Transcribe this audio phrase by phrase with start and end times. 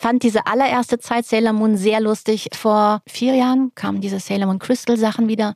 [0.00, 2.48] fand diese allererste Zeit Sailor Moon sehr lustig.
[2.54, 5.54] Vor vier Jahren kamen diese Sailor Moon Crystal Sachen wieder.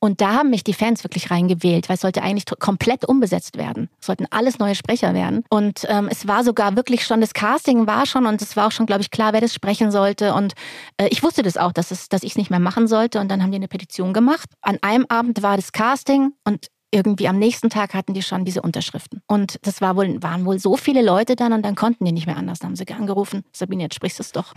[0.00, 3.88] Und da haben mich die Fans wirklich reingewählt, weil es sollte eigentlich komplett umbesetzt werden.
[4.00, 5.44] Es sollten alles neue Sprecher werden.
[5.48, 8.72] Und ähm, es war sogar wirklich schon, das Casting war schon und es war auch
[8.72, 10.34] schon, glaube ich, klar, wer das sprechen sollte.
[10.34, 10.54] Und
[10.96, 13.20] äh, ich wusste das auch, dass, es, dass ich es nicht mehr machen sollte.
[13.20, 14.48] Und dann haben die eine Petition gemacht.
[14.60, 18.62] An einem Abend war das Casting und irgendwie am nächsten Tag hatten die schon diese
[18.62, 19.22] Unterschriften.
[19.26, 22.26] Und das war wohl, waren wohl so viele Leute dann und dann konnten die nicht
[22.26, 22.60] mehr anders.
[22.60, 24.52] Dann haben sie angerufen, Sabine, jetzt sprichst du es doch.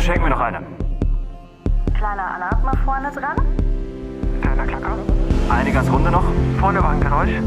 [0.00, 0.66] Schenk mir noch eine.
[1.94, 3.36] Kleiner Alarm mal vorne dran.
[4.40, 4.98] Kleiner Klacker.
[5.48, 6.24] Eine ganz runde noch.
[6.58, 7.40] Vorne war ein Geräusch.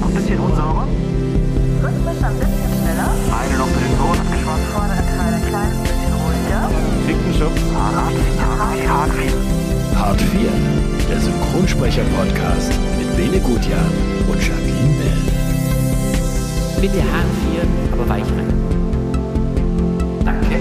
[0.00, 0.88] Noch ein bisschen unsauber.
[1.82, 3.10] Rhythmisch ein bisschen schneller.
[3.40, 4.66] Eine noch für den Boden abgeschwommen.
[4.72, 6.70] Vordere Teil ein kleines bisschen ruhiger.
[7.04, 7.60] Klickenschutz.
[7.74, 9.30] Hart, hart, hart, viel.
[9.30, 9.63] Hart
[10.12, 10.18] 4,
[11.08, 13.90] der Synchronsprecher-Podcast mit Bene Gutjahr
[14.28, 15.12] und Jacqueline Bell.
[16.80, 18.52] Bitte Hartvieren, aber weichrein.
[20.26, 20.56] Danke.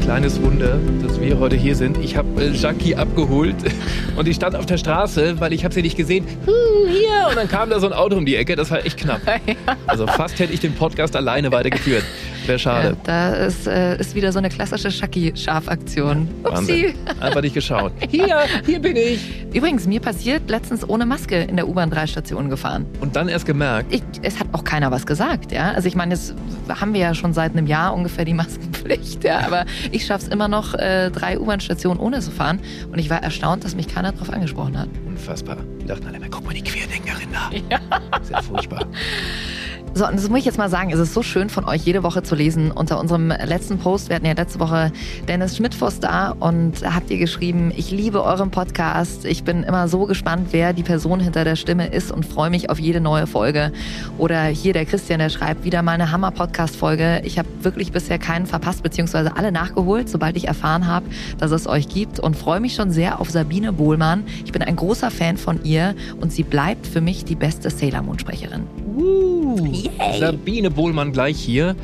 [0.00, 1.98] Kleines Wunder, dass wir heute hier sind.
[1.98, 3.56] Ich habe äh, Jackie abgeholt
[4.16, 6.24] und ich stand auf der Straße, weil ich habe sie nicht gesehen.
[6.46, 8.56] Huh, hier und dann kam da so ein Auto um die Ecke.
[8.56, 9.20] Das war echt knapp.
[9.86, 12.04] Also fast hätte ich den Podcast alleine weitergeführt.
[12.46, 12.88] Wäre schade.
[12.88, 16.28] Ja, da ist, äh, ist wieder so eine klassische Shaki-Schafaktion.
[16.42, 16.54] Upsi.
[16.54, 16.94] Wahnsinn.
[17.20, 17.92] Einfach nicht geschaut.
[18.10, 19.44] Hier, hier bin ich.
[19.52, 22.86] Übrigens, mir passiert letztens ohne Maske in der U-Bahn drei Stationen gefahren.
[23.00, 23.92] Und dann erst gemerkt.
[23.92, 25.72] Ich, es hat auch keiner was gesagt, ja.
[25.72, 26.34] Also ich meine, jetzt
[26.68, 29.40] haben wir ja schon seit einem Jahr ungefähr die Maskenpflicht, ja.
[29.40, 32.60] Aber ich schaffe es immer noch, äh, drei U-Bahn-Stationen ohne zu fahren.
[32.92, 34.88] Und ich war erstaunt, dass mich keiner darauf angesprochen hat.
[35.06, 35.56] Unfassbar.
[35.80, 37.50] Die dachten alle, guck mal die Querdenkerin da.
[37.70, 37.80] Ja.
[38.22, 38.86] Sehr furchtbar.
[39.96, 42.02] So, und das muss ich jetzt mal sagen, es ist so schön von euch jede
[42.02, 42.70] Woche zu lesen.
[42.70, 44.92] Unter unserem letzten Post, wir hatten ja letzte Woche
[45.26, 49.24] Dennis Schmidtfoss da und habt ihr geschrieben, ich liebe euren Podcast.
[49.24, 52.68] Ich bin immer so gespannt, wer die Person hinter der Stimme ist und freue mich
[52.68, 53.72] auf jede neue Folge.
[54.18, 57.22] Oder hier der Christian, der schreibt, wieder mal eine Hammer-Podcast-Folge.
[57.24, 61.06] Ich habe wirklich bisher keinen verpasst, beziehungsweise alle nachgeholt, sobald ich erfahren habe,
[61.38, 64.24] dass es euch gibt und freue mich schon sehr auf Sabine Bohlmann.
[64.44, 68.02] Ich bin ein großer Fan von ihr und sie bleibt für mich die beste Sailor
[68.02, 68.64] Moon-Sprecherin.
[68.98, 69.85] Uh,
[70.18, 71.76] Sabine Bohlmann gleich hier.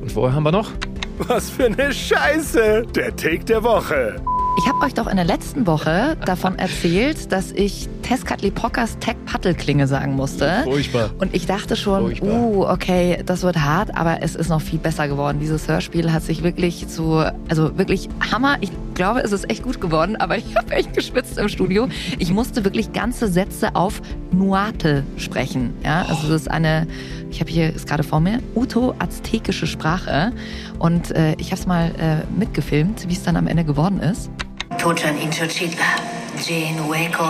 [0.00, 0.70] Und vorher haben wir noch.
[1.18, 2.82] Was für eine Scheiße!
[2.94, 4.16] Der Take der Woche.
[4.56, 9.16] Ich habe euch doch in der letzten Woche davon erzählt, dass ich Teskatli Pockers Tech
[9.26, 10.60] Paddle-Klinge sagen musste.
[10.62, 11.10] Furchtbar.
[11.18, 12.30] Und ich dachte schon, Furchtbar.
[12.30, 15.38] uh, okay, das wird hart, aber es ist noch viel besser geworden.
[15.40, 18.58] Dieses Hörspiel hat sich wirklich zu, also wirklich Hammer.
[18.60, 21.88] Ich glaube, es ist echt gut geworden, aber ich habe echt geschwitzt im Studio.
[22.20, 25.74] Ich musste wirklich ganze Sätze auf Nuate sprechen.
[25.84, 26.86] Ja, also das ist eine,
[27.34, 30.32] ich habe hier ist gerade vor mir, Uto-aztekische Sprache.
[30.78, 34.30] Und äh, ich habe es mal äh, mitgefilmt, wie es dann am Ende geworden ist.
[34.78, 35.82] Tochan Inchochitla,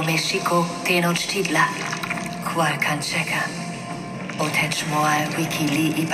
[0.06, 1.60] Mexico, Tenochtitla,
[5.38, 6.06] Wikili.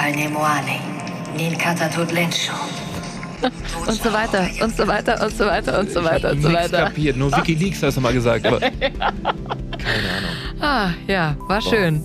[3.86, 6.84] Und so weiter, und so weiter, und so weiter, und so weiter, und so weiter.
[6.84, 7.16] kapiert.
[7.16, 8.46] Nur Wikileaks hast du mal gesagt.
[8.46, 10.60] Aber keine Ahnung.
[10.60, 12.04] Ah, ja, war schön.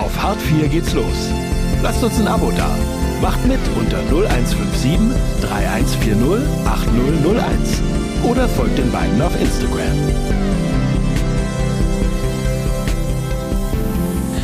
[0.00, 1.30] Auf Hart 4 geht's los.
[1.82, 2.70] Lasst uns ein Abo da.
[3.20, 4.98] Macht mit unter 0157
[5.42, 7.82] 3140 8001.
[8.24, 10.39] Oder folgt den beiden auf Instagram.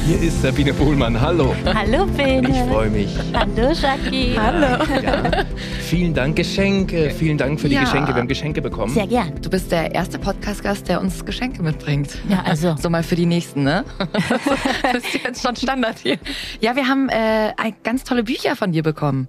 [0.07, 1.21] Hier ist Sabine Bohlmann.
[1.21, 1.53] Hallo.
[1.65, 2.49] Hallo Bene.
[2.49, 3.09] Ich freue mich.
[3.35, 4.39] Hallo Jackie.
[4.39, 4.85] Hallo.
[5.03, 5.45] Ja.
[5.81, 7.11] Vielen Dank, Geschenke.
[7.11, 7.81] Vielen Dank für die Ja.
[7.81, 8.15] Geschenke.
[8.15, 8.95] Wir haben Geschenke bekommen.
[8.95, 9.33] Sehr gern.
[9.43, 12.19] Du bist der erste Podcast-Gast, der uns Geschenke mitbringt.
[12.29, 12.77] Ja, also.
[12.79, 13.85] So mal für die nächsten, ne?
[14.93, 16.19] Das ist jetzt schon Standard hier.
[16.61, 17.53] Ja, wir haben äh,
[17.83, 19.27] ganz tolle Bücher von dir bekommen.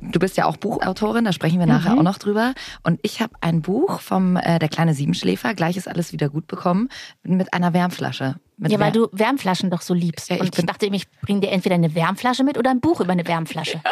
[0.00, 2.54] Du bist ja auch Buchautorin, da sprechen wir nachher auch noch drüber.
[2.84, 6.46] Und ich habe ein Buch vom äh, Der kleine Siebenschläfer, gleich ist alles wieder gut
[6.46, 6.88] bekommen,
[7.24, 8.36] mit einer Wärmflasche.
[8.60, 10.28] Mit Ja, weil du Wärmflaschen doch so liebst.
[10.28, 13.00] Ja, ich und ich dachte, ich bringe dir entweder eine Wärmflasche mit oder ein Buch
[13.00, 13.80] über eine Wärmflasche.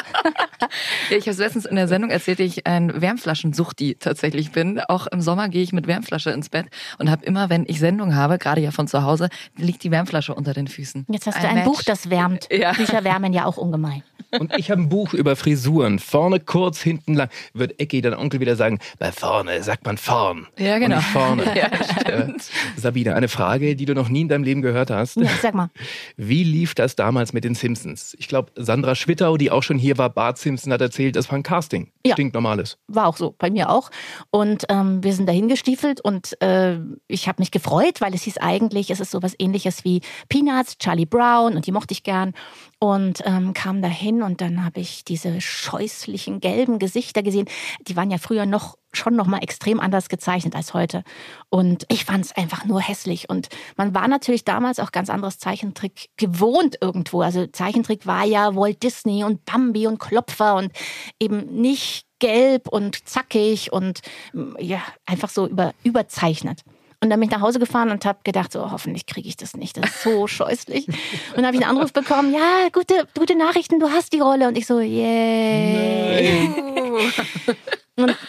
[1.11, 4.81] Ja, ich habe letztens in der Sendung erzählt, ich ein Wärmflaschensuchti tatsächlich bin.
[4.81, 6.67] Auch im Sommer gehe ich mit Wärmflasche ins Bett
[6.99, 10.35] und habe immer, wenn ich Sendung habe, gerade ja von zu Hause, liegt die Wärmflasche
[10.35, 11.07] unter den Füßen.
[11.09, 11.67] Jetzt hast du Ein ein Match.
[11.67, 12.49] Buch, das wärmt.
[12.53, 12.73] Ja.
[12.73, 14.03] Bücher wärmen ja auch ungemein.
[14.39, 15.99] Und ich habe ein Buch über Frisuren.
[15.99, 17.29] Vorne kurz, hinten lang.
[17.55, 20.47] Wird Ecki, dein Onkel, wieder sagen, bei vorne sagt man vorn.
[20.59, 21.01] Ja, genau.
[21.01, 21.45] Vorne.
[21.59, 21.69] Ja,
[22.05, 22.35] Äh,
[22.77, 25.17] Sabine, eine Frage, die du noch nie in deinem Leben gehört hast.
[25.17, 25.71] Ja, sag mal.
[26.17, 28.15] Wie lief das damals mit den Simpsons?
[28.19, 31.39] Ich glaube, Sandra Schwittau, die auch schon hier war, Bart Simpson, hat erzählt, das war
[31.39, 31.91] ein Casting.
[32.07, 32.13] Ja.
[32.15, 32.79] Stinknormales.
[32.87, 33.91] War auch so, bei mir auch.
[34.31, 36.79] Und ähm, wir sind dahin gestiefelt und äh,
[37.09, 41.07] ich habe mich gefreut, weil es hieß eigentlich, es ist sowas ähnliches wie Peanuts, Charlie
[41.07, 42.35] Brown und die mochte ich gern.
[42.81, 47.49] Und ähm, kam dahin und dann habe ich diese scheußlichen gelben Gesichter gesehen.
[47.81, 51.03] Die waren ja früher noch schon noch mal extrem anders gezeichnet als heute.
[51.51, 53.29] Und ich fand es einfach nur hässlich.
[53.29, 57.21] Und man war natürlich damals auch ganz anderes Zeichentrick gewohnt irgendwo.
[57.21, 60.73] Also Zeichentrick war ja Walt Disney und Bambi und Klopfer und
[61.21, 64.01] eben nicht gelb und zackig und
[64.59, 66.63] ja, einfach so über, überzeichnet.
[67.01, 69.57] Und dann bin ich nach Hause gefahren und habe gedacht, so hoffentlich kriege ich das
[69.57, 69.77] nicht.
[69.77, 70.89] Das ist so scheußlich.
[70.89, 70.97] Und
[71.37, 74.49] dann habe ich einen Anruf bekommen, ja, gute, gute Nachrichten, du hast die Rolle.
[74.49, 76.49] Und ich so, yay.
[76.49, 77.57] Und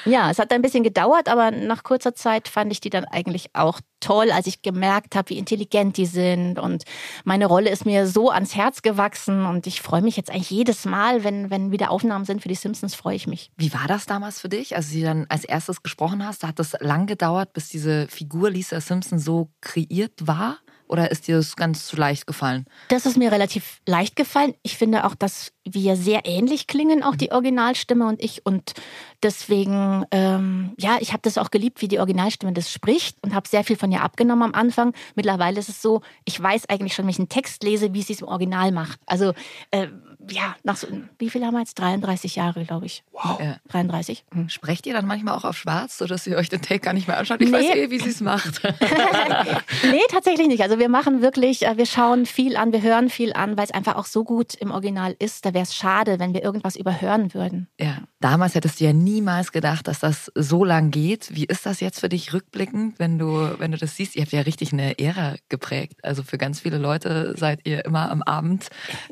[0.06, 3.50] ja, es hat ein bisschen gedauert, aber nach kurzer Zeit fand ich die dann eigentlich
[3.54, 6.60] auch toll, als ich gemerkt habe, wie intelligent die sind.
[6.60, 6.84] Und
[7.24, 9.46] meine Rolle ist mir so ans Herz gewachsen.
[9.46, 12.56] Und ich freue mich jetzt eigentlich jedes Mal, wenn, wenn wieder Aufnahmen sind für die
[12.56, 13.51] Simpsons, freue ich mich.
[13.57, 16.44] Wie war das damals für dich, als du sie dann als erstes gesprochen hast?
[16.44, 20.60] Hat das lang gedauert, bis diese Figur Lisa Simpson so kreiert war?
[20.89, 22.65] Oder ist dir das ganz zu leicht gefallen?
[22.88, 24.56] Das ist mir relativ leicht gefallen.
[24.63, 28.44] Ich finde auch, dass wir sehr ähnlich klingen, auch die Originalstimme und ich.
[28.44, 28.74] Und
[29.21, 33.47] deswegen, ähm, ja, ich habe das auch geliebt, wie die Originalstimme das spricht und habe
[33.47, 34.94] sehr viel von ihr abgenommen am Anfang.
[35.13, 38.13] Mittlerweile ist es so, ich weiß eigentlich schon, wenn ich einen Text lese, wie sie
[38.13, 39.00] es im Original macht.
[39.06, 39.33] Also,
[39.69, 39.89] äh,
[40.31, 40.88] ja, nach so,
[41.18, 41.78] wie viel haben wir jetzt?
[41.80, 43.04] 33 Jahre, glaube ich.
[43.12, 43.40] Wow.
[43.40, 43.58] Ja.
[43.70, 44.24] 33.
[44.34, 44.50] Hm.
[44.50, 47.18] Sprecht ihr dann manchmal auch auf Schwarz, sodass ihr euch den Take gar nicht mehr
[47.18, 47.42] anschaut?
[47.42, 47.58] Ich Nee.
[47.58, 48.62] weiß eh, wie sie es macht.
[49.84, 50.62] nee, tatsächlich nicht.
[50.64, 53.72] Also wir machen wirklich, äh, wir schauen viel an, wir hören viel an, weil es
[53.72, 55.46] einfach auch so gut im Original ist.
[55.46, 57.68] Da wäre es schade, wenn wir irgendwas überhören würden.
[57.80, 61.36] Ja, damals hättest du ja niemals gedacht, dass das so lang geht.
[61.36, 64.16] Wie ist das jetzt für dich rückblickend, wenn du, wenn du das siehst?
[64.16, 65.98] Ihr habt ja richtig eine Ära geprägt.
[66.04, 68.68] Also für ganz viele Leute seid ihr immer am Abend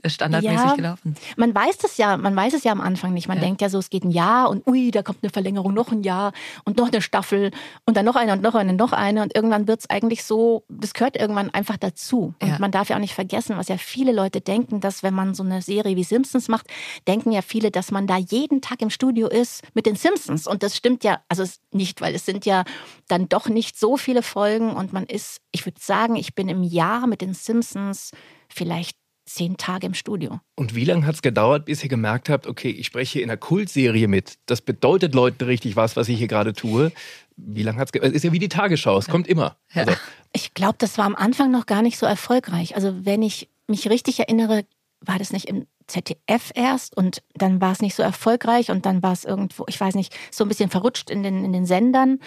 [0.06, 0.76] standardmäßig Ja.
[0.76, 1.07] gelaufen.
[1.36, 3.28] Man weiß das ja, man weiß es ja am Anfang nicht.
[3.28, 3.44] Man Ja.
[3.44, 6.04] denkt ja so, es geht ein Jahr und ui, da kommt eine Verlängerung, noch ein
[6.04, 6.34] Jahr
[6.66, 7.52] und noch eine Staffel
[7.86, 10.64] und dann noch eine und noch eine, noch eine und irgendwann wird es eigentlich so,
[10.70, 12.34] das gehört irgendwann einfach dazu.
[12.42, 12.58] Und Ja.
[12.60, 15.44] man darf ja auch nicht vergessen, was ja viele Leute denken, dass wenn man so
[15.44, 16.68] eine Serie wie Simpsons macht,
[17.08, 20.64] denken ja viele, dass man da jeden Tag im Studio ist mit den Simpsons und
[20.64, 22.64] das stimmt ja, also nicht, weil es sind ja
[23.08, 26.64] dann doch nicht so viele Folgen und man ist, ich würde sagen, ich bin im
[26.64, 28.12] Jahr mit den Simpsons
[28.50, 30.40] vielleicht zehn Tage im Studio.
[30.56, 33.30] Und wie lange hat es gedauert, bis ihr gemerkt habt, okay, ich spreche hier in
[33.30, 34.40] einer Kultserie mit.
[34.46, 36.92] Das bedeutet Leuten richtig was, was ich hier gerade tue.
[37.36, 39.58] Wie lange hat es Es ist ja wie die Tagesschau, es kommt immer.
[39.74, 39.84] Ja.
[39.84, 39.94] Also,
[40.34, 42.76] Ich glaube, das war am Anfang noch gar nicht so erfolgreich.
[42.76, 44.66] Also wenn ich mich richtig erinnere,
[45.02, 49.04] war das nicht im ZDF erst und dann war es nicht so erfolgreich und dann
[49.04, 52.20] war es irgendwo, ich weiß nicht, so ein bisschen verrutscht in den, in den Sendern.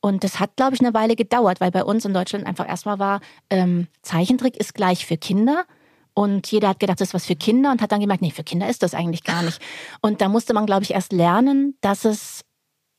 [0.00, 2.98] Und das hat, glaube ich, eine Weile gedauert, weil bei uns in Deutschland einfach erstmal
[2.98, 5.64] war, ähm, Zeichentrick ist gleich für Kinder.
[6.14, 8.44] Und jeder hat gedacht, das ist was für Kinder und hat dann gemerkt, nee, für
[8.44, 9.60] Kinder ist das eigentlich gar nicht.
[10.00, 12.42] Und da musste man, glaube ich, erst lernen, dass es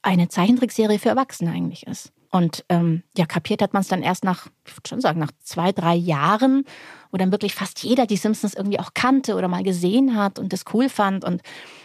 [0.01, 2.11] eine Zeichentrickserie für Erwachsene eigentlich ist.
[2.33, 5.31] Und ähm, ja, kapiert hat man es dann erst nach, ich würde schon sagen, nach
[5.43, 6.65] zwei, drei Jahren,
[7.11, 10.51] wo dann wirklich fast jeder die Simpsons irgendwie auch kannte oder mal gesehen hat und
[10.51, 11.23] das cool fand.
[11.23, 11.43] Und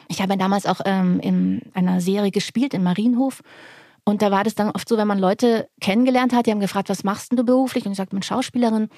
[0.09, 3.43] ich habe ja damals auch ähm, in einer Serie gespielt, in Marienhof.
[4.05, 6.89] Und da war das dann oft so, wenn man Leute kennengelernt hat, die haben gefragt,
[6.89, 7.85] was machst denn du beruflich?
[7.85, 8.89] Und ich sagte, ich bin Schauspielerin.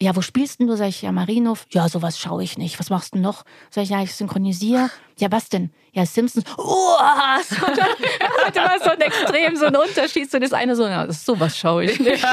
[0.00, 0.76] Ja, wo spielst denn du?
[0.76, 1.66] Sag ich, ja, Marienhof.
[1.70, 2.78] Ja, sowas schaue ich nicht.
[2.78, 3.44] Was machst du denn noch?
[3.70, 4.90] Sag ich, ja, ich synchronisiere.
[5.18, 5.70] Ja, was denn?
[5.92, 6.44] Ja, Simpsons.
[6.56, 6.62] Oh,
[7.48, 10.30] so, da hatte man so ein extrem, so ein Unterschied.
[10.30, 12.24] So das eine so, ja, das- sowas schaue ich nicht.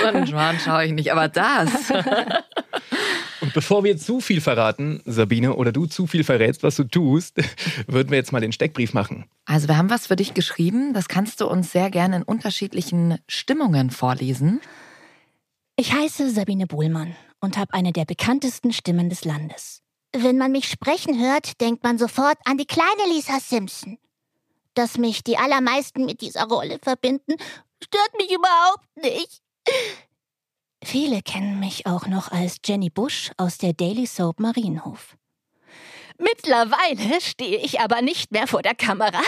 [0.00, 1.68] So einen Schwan schaue ich nicht, aber das.
[3.42, 7.36] und bevor wir zu viel verraten, Sabine, oder du zu viel verrätst, was du tust,
[7.86, 9.26] würden wir jetzt mal den Steckbrief machen.
[9.44, 10.94] Also wir haben was für dich geschrieben.
[10.94, 14.62] Das kannst du uns sehr gerne in unterschiedlichen Stimmungen vorlesen.
[15.78, 19.82] Ich heiße Sabine Bohlmann und habe eine der bekanntesten Stimmen des Landes.
[20.14, 23.98] Wenn man mich sprechen hört, denkt man sofort an die kleine Lisa Simpson.
[24.72, 27.34] Dass mich die allermeisten mit dieser Rolle verbinden,
[27.84, 29.42] stört mich überhaupt nicht.
[30.82, 35.18] Viele kennen mich auch noch als Jenny Bush aus der Daily Soap Marienhof.
[36.18, 39.20] Mittlerweile stehe ich aber nicht mehr vor der Kamera,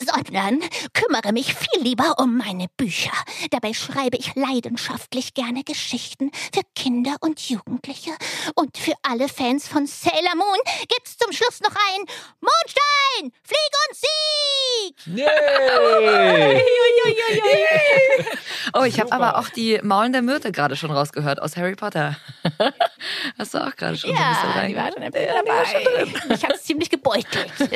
[0.00, 0.60] sondern
[0.92, 3.12] kümmere mich viel lieber um meine Bücher.
[3.50, 8.10] Dabei schreibe ich leidenschaftlich gerne Geschichten für Kinder und Jugendliche.
[8.54, 10.58] Und für alle Fans von Sailor Moon
[10.88, 12.04] gibt's zum Schluss noch ein
[12.40, 15.16] Mondstein, Flieg und Sieg!
[15.18, 16.62] Yay!
[18.74, 22.16] Oh, ich habe aber auch die Maulen der Myrte gerade schon rausgehört aus Harry Potter.
[23.38, 24.68] Hast du auch gerade schon so ein bisschen Ja, rein.
[24.70, 26.31] die war schon ein bisschen dabei.
[26.34, 27.52] Ich habe es ziemlich gebeutelt.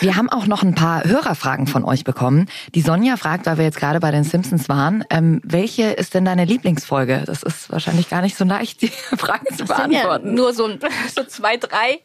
[0.00, 2.46] Wir haben auch noch ein paar Hörerfragen von euch bekommen.
[2.74, 6.24] Die Sonja fragt, weil wir jetzt gerade bei den Simpsons waren, ähm, welche ist denn
[6.24, 7.22] deine Lieblingsfolge?
[7.26, 10.34] Das ist wahrscheinlich gar nicht so leicht, die Fragen zu sind ja beantworten.
[10.34, 10.68] nur so,
[11.14, 12.00] so zwei, drei.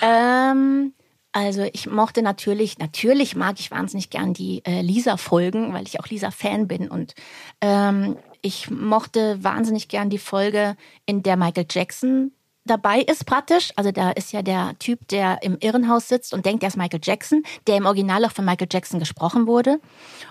[0.00, 0.94] Ähm,
[1.32, 6.06] also ich mochte natürlich, natürlich mag ich wahnsinnig gern die äh, Lisa-Folgen, weil ich auch
[6.06, 6.88] Lisa-Fan bin.
[6.88, 7.14] Und
[7.60, 10.76] ähm, ich mochte wahnsinnig gern die Folge,
[11.06, 12.32] in der Michael Jackson
[12.64, 16.62] dabei ist praktisch, also da ist ja der Typ, der im Irrenhaus sitzt und denkt,
[16.62, 19.78] er ist Michael Jackson, der im Original auch von Michael Jackson gesprochen wurde.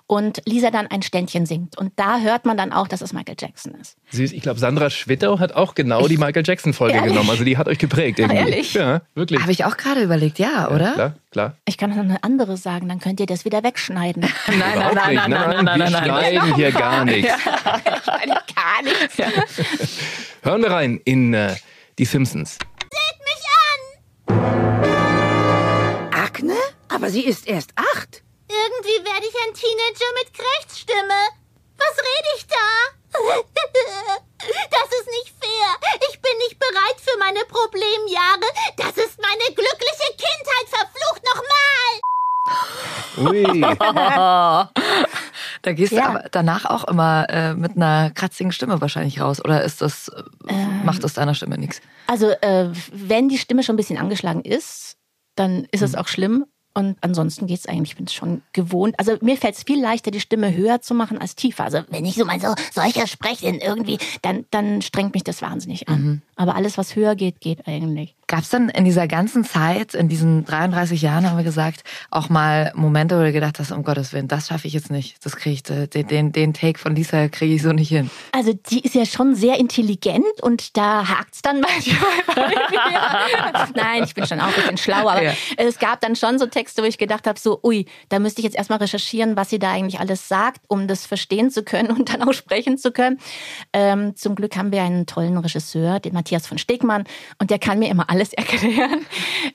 [0.08, 1.78] Und Lisa dann ein Ständchen singt.
[1.78, 3.98] Und da hört man dann auch, dass es Michael Jackson ist.
[4.12, 7.12] Süß, ich glaube, Sandra Schwittau hat auch genau die Michael Jackson-Folge Ehrlich?
[7.12, 7.30] genommen.
[7.30, 8.38] Also die hat euch geprägt irgendwie.
[8.38, 8.74] ehrlich?
[8.74, 9.42] Ja, wirklich.
[9.42, 10.94] Habe ich auch gerade überlegt, ja, oder?
[10.94, 11.58] Klar, klar.
[11.66, 14.24] Ich kann noch eine andere sagen, dann könnt ihr das wieder wegschneiden.
[14.48, 15.28] Nein, nein, nein, nicht.
[15.28, 16.04] nein, nein, nein, wir nein, nein.
[16.04, 17.32] schneiden hier gar nichts.
[18.56, 19.18] Gar nichts.
[20.42, 21.56] Hören wir rein in äh,
[21.97, 22.57] die Simpsons.
[26.12, 26.57] Akne?
[26.89, 28.23] Aber sie ist erst acht.
[28.47, 31.21] Irgendwie werde ich ein Teenager mit Krechtsstimme.
[31.77, 32.67] Was rede ich da?
[34.69, 35.69] Das ist nicht fair.
[36.09, 38.47] Ich bin nicht bereit für meine Problemjahre.
[38.77, 40.67] Das ist meine glückliche Kindheit.
[40.69, 42.01] Verflucht nochmal.
[43.17, 43.43] Ui.
[45.65, 46.01] Da gehst Ja.
[46.01, 49.39] du aber danach auch immer äh, mit einer kratzigen Stimme wahrscheinlich raus.
[49.43, 51.79] Oder ist das, äh, macht das deiner Stimme nichts?
[52.07, 54.97] Also, äh, wenn die Stimme schon ein bisschen angeschlagen ist,
[55.35, 56.45] dann ist es auch schlimm.
[56.75, 58.95] Und ansonsten geht's eigentlich, ich bin es schon gewohnt.
[58.97, 61.63] Also mir fällt es viel leichter, die Stimme höher zu machen als tiefer.
[61.65, 65.88] Also wenn ich so mal so solcher spreche irgendwie, dann, dann strengt mich das wahnsinnig
[65.88, 66.23] an.
[66.35, 68.15] Aber alles, was höher geht, geht eigentlich.
[68.34, 72.30] Gab es denn in dieser ganzen Zeit, in diesen 33 Jahren, haben wir gesagt, auch
[72.30, 75.24] mal Momente, wo du gedacht hast, um Gottes Willen, das schaffe ich jetzt nicht.
[75.24, 78.10] Das kriege ich, den, den, den Take von Lisa kriege ich so nicht hin.
[78.32, 82.10] Also die ist ja schon sehr intelligent und da hakt's dann manchmal.
[83.75, 85.34] Nein, ich bin schon auch ein bisschen schlau, aber Ja.
[85.58, 88.46] es gab dann schon so Texte, wo ich gedacht habe, so, ui, da müsste ich
[88.46, 92.12] jetzt erstmal recherchieren, was sie da eigentlich alles sagt, um das verstehen zu können und
[92.12, 93.20] dann auch sprechen zu können.
[93.74, 97.04] Ähm, zum Glück haben wir einen tollen Regisseur, den Matthias von Stegmann,
[97.38, 99.06] und der kann mir immer alles erklären.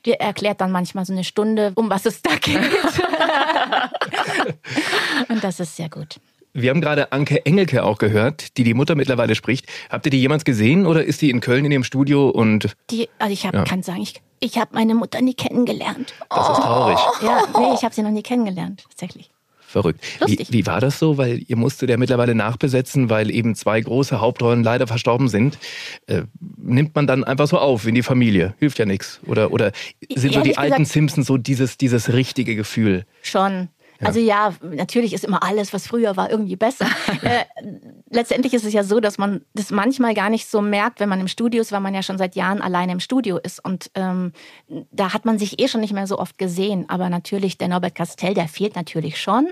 [0.04, 2.60] Der erklärt dann manchmal so eine Stunde, um was es da geht.
[5.28, 6.20] und das ist sehr gut.
[6.54, 9.66] Wir haben gerade Anke Engelke auch gehört, die die Mutter mittlerweile spricht.
[9.90, 13.08] Habt ihr die jemals gesehen oder ist die in Köln in dem Studio und Die,
[13.18, 13.64] also ich hab, Ja.
[13.64, 16.14] kann sagen, ich, ich habe meine Mutter nie kennengelernt.
[16.30, 16.98] das ist traurig?
[17.22, 19.30] Ja, nee, ich habe sie noch nie kennengelernt, tatsächlich.
[19.68, 20.02] Verrückt.
[20.24, 21.18] Wie, wie war das so?
[21.18, 25.58] Weil ihr musstet ja mittlerweile nachbesetzen, weil eben zwei große Hauptrollen leider verstorben sind.
[26.06, 26.22] Äh,
[26.56, 28.54] nimmt man dann einfach so auf in die Familie?
[28.58, 29.20] Hilft ja nichts.
[29.26, 29.72] Oder, oder
[30.14, 33.04] sind so die Ehrlich alten Simpsons so dieses, dieses richtige Gefühl?
[33.20, 33.68] Schon.
[34.00, 36.86] Also ja, natürlich ist immer alles, was früher war, irgendwie besser.
[37.22, 37.44] äh,
[38.10, 41.20] letztendlich ist es ja so, dass man das manchmal gar nicht so merkt, wenn man
[41.20, 43.64] im Studio ist, weil man ja schon seit Jahren alleine im Studio ist.
[43.64, 44.32] Und ähm,
[44.90, 46.88] da hat man sich eh schon nicht mehr so oft gesehen.
[46.88, 49.48] Aber natürlich, der Norbert Castell, der fehlt natürlich schon.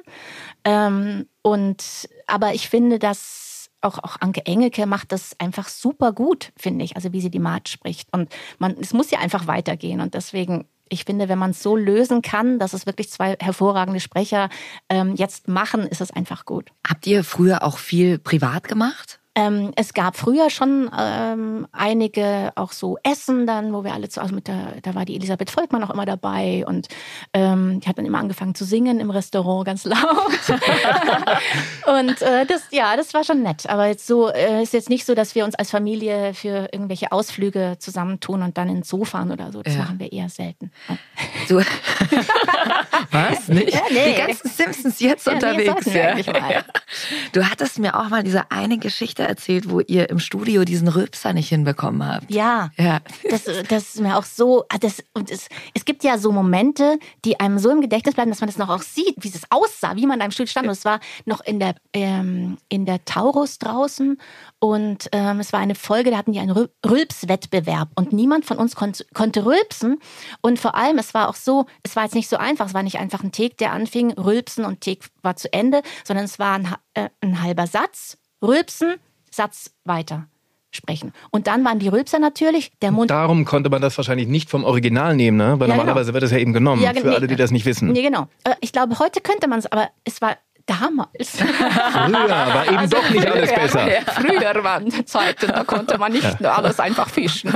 [0.65, 6.53] Ähm, und aber ich finde, dass auch, auch Anke Engelke macht das einfach super gut,
[6.57, 8.13] finde ich, also wie sie die March spricht.
[8.13, 10.01] Und man, es muss ja einfach weitergehen.
[10.01, 14.01] Und deswegen, ich finde, wenn man es so lösen kann, dass es wirklich zwei hervorragende
[14.01, 14.49] Sprecher
[14.89, 16.71] ähm, jetzt machen, ist es einfach gut.
[16.87, 19.21] Habt ihr früher auch viel privat gemacht?
[19.37, 24.21] Ähm, es gab früher schon ähm, einige auch so Essen dann, wo wir alle zu,
[24.23, 26.89] also mit der, da war die Elisabeth Volkmann auch immer dabei und
[27.35, 29.99] ähm, die hat dann immer angefangen zu singen im Restaurant ganz laut.
[31.87, 33.69] und äh, das, ja, das war schon nett.
[33.69, 37.13] Aber jetzt so äh, ist jetzt nicht so, dass wir uns als Familie für irgendwelche
[37.13, 39.63] Ausflüge zusammentun und dann ins Zoo fahren oder so.
[39.63, 39.81] Das Ja.
[39.83, 40.73] machen wir eher selten.
[41.49, 41.61] Du,
[43.11, 43.49] was?
[43.49, 43.75] Nicht?
[43.75, 44.13] Ja, nee.
[44.15, 45.87] Die ganzen Simpsons jetzt Ja, nee, unterwegs.
[45.93, 46.65] wir eigentlich mal.
[47.33, 51.33] Du hattest mir auch mal diese eine Geschichte erzählt, wo ihr im Studio diesen Rülpser
[51.33, 52.31] nicht hinbekommen habt.
[52.31, 52.71] Ja.
[52.79, 53.01] Ja.
[53.31, 54.65] Das, das ist mir auch so.
[54.69, 58.31] ah, Das, und es, es gibt ja so Momente, die einem so im Gedächtnis bleiben,
[58.31, 60.67] dass man das noch auch sieht, wie es aussah, wie man da im Stuhl stand.
[60.67, 64.19] Und es war noch in der, ähm, in der Taurus draußen.
[64.59, 67.89] Und ähm, es war eine Folge, da hatten die einen Rül- Rülpswettbewerb.
[67.95, 69.99] Und niemand von uns kon konnte rülpsen.
[70.41, 72.67] Und vor allem, es war auch so, es war jetzt nicht so einfach.
[72.67, 76.25] Es war nicht einfach ein Take, der anfing, rülpsen und Take war zu Ende, sondern
[76.25, 78.95] es war ein, äh, ein halber Satz, rülpsen,
[79.37, 80.27] Satz weiter
[80.73, 81.13] sprechen.
[81.31, 84.65] Und dann waren die Rülpser natürlich, der Mund Darum konnte man das wahrscheinlich nicht vom
[84.65, 85.59] Original nehmen, ne?
[85.59, 85.77] Weil Ja, genau.
[85.77, 86.83] normalerweise wird das ja eben genommen.
[86.83, 87.93] Ja, für nee, alle, die das nicht wissen.
[87.93, 88.29] Nee, genau.
[88.45, 90.37] Äh, Ich glaube, heute könnte man es, aber es war
[90.67, 91.31] damals.
[91.39, 93.93] Früher war eben Also doch nicht alles früher, besser.
[93.93, 97.53] ja, Früher waren Zeiten, da konnte man nicht nur alles einfach fischen.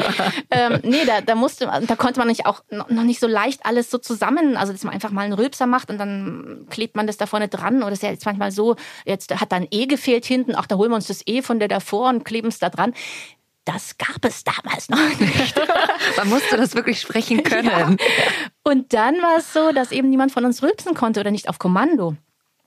[0.50, 3.90] ähm, nee, da, da musste, da konnte man nicht auch noch nicht so leicht alles
[3.90, 7.16] so zusammen, also dass man einfach mal einen Rülpser macht und dann klebt man das
[7.16, 7.82] da vorne dran.
[7.82, 10.76] Oder ist ja jetzt manchmal so, jetzt hat da ein E gefehlt hinten, ach, da
[10.76, 12.94] holen wir uns das E von der davor und kleben es da dran.
[13.66, 15.60] Das gab es damals noch nicht.
[16.16, 17.98] Man musste das wirklich sprechen können.
[18.62, 21.58] Und dann war es so, dass eben niemand von uns rülpsen konnte oder nicht auf
[21.58, 22.16] Kommando.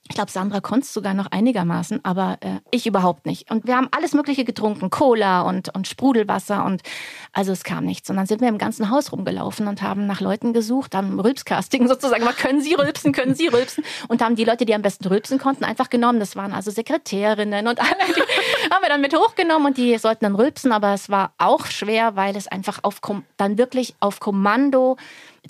[0.09, 3.49] Ich glaube, Sandra konnte sogar noch einigermaßen, aber äh, ich überhaupt nicht.
[3.49, 6.81] Und wir haben alles Mögliche getrunken, Cola und, und Sprudelwasser und
[7.31, 8.09] also es kam nichts.
[8.09, 11.87] Und dann sind wir im ganzen Haus rumgelaufen und haben nach Leuten gesucht, haben Rülpscasting
[11.87, 15.07] sozusagen, mal können Sie rülpsen, können Sie rülpsen und haben die Leute, die am besten
[15.07, 16.19] rülpsen konnten, einfach genommen.
[16.19, 18.21] Das waren also Sekretärinnen und alle, die
[18.71, 22.17] haben wir dann mit hochgenommen und die sollten dann rülpsen, aber es war auch schwer,
[22.17, 22.99] weil es einfach auf
[23.37, 24.97] dann wirklich auf Kommando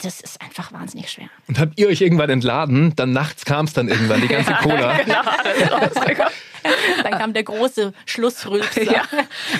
[0.01, 1.27] das ist einfach wahnsinnig schwer.
[1.47, 2.95] Und habt ihr euch irgendwann entladen?
[2.95, 4.97] Dann nachts kam es dann irgendwann, die ganze Cola.
[4.97, 5.21] genau.
[7.03, 8.83] Dann kam der große Schlussrülpser.
[8.83, 9.01] Ja.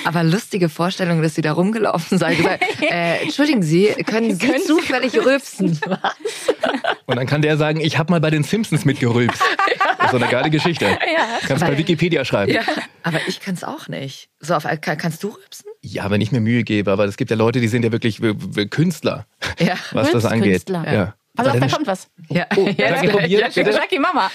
[0.05, 2.35] Aber lustige Vorstellung, dass sie da rumgelaufen sei.
[2.35, 5.77] Gesagt, äh, entschuldigen Sie, können Sie Können zufällig rülpsen?
[7.05, 9.41] Und dann kann der sagen, ich habe mal bei den Simpsons mitgerülpst.
[9.97, 10.97] Das ist so eine geile Geschichte.
[11.45, 12.53] Kannst bei Weil- Wikipedia schreiben.
[12.53, 12.61] Ja,
[13.03, 14.29] aber ich kann es auch nicht.
[14.39, 15.69] So auf, kann, kannst du rülpsen?
[15.85, 18.21] Ja, wenn ich mir Mühe gebe, aber es gibt ja Leute, die sind ja wirklich
[18.69, 19.25] Künstler,
[19.59, 19.75] Ja.
[19.91, 20.69] was das angeht.
[20.69, 20.93] Rülpskünstler.
[20.93, 21.15] Ja.
[21.35, 22.07] Also Aber da kommt was.
[22.29, 23.71] Ja, Oh, Jackie, probiert, bitte?
[23.71, 24.29] Jackie, Mama.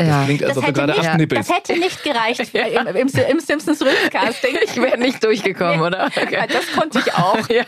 [0.00, 0.24] ja.
[0.24, 1.50] Klingt, als Das ob du hätte, gerade nicht, acht nippelst.
[1.50, 4.56] das hätte nicht gereicht im, im, im Simpsons Rülpscasting.
[4.64, 6.10] Ich wäre nicht durchgekommen, oder?
[6.30, 7.38] Ja, Das konnte ich auch.
[7.48, 7.64] Ja.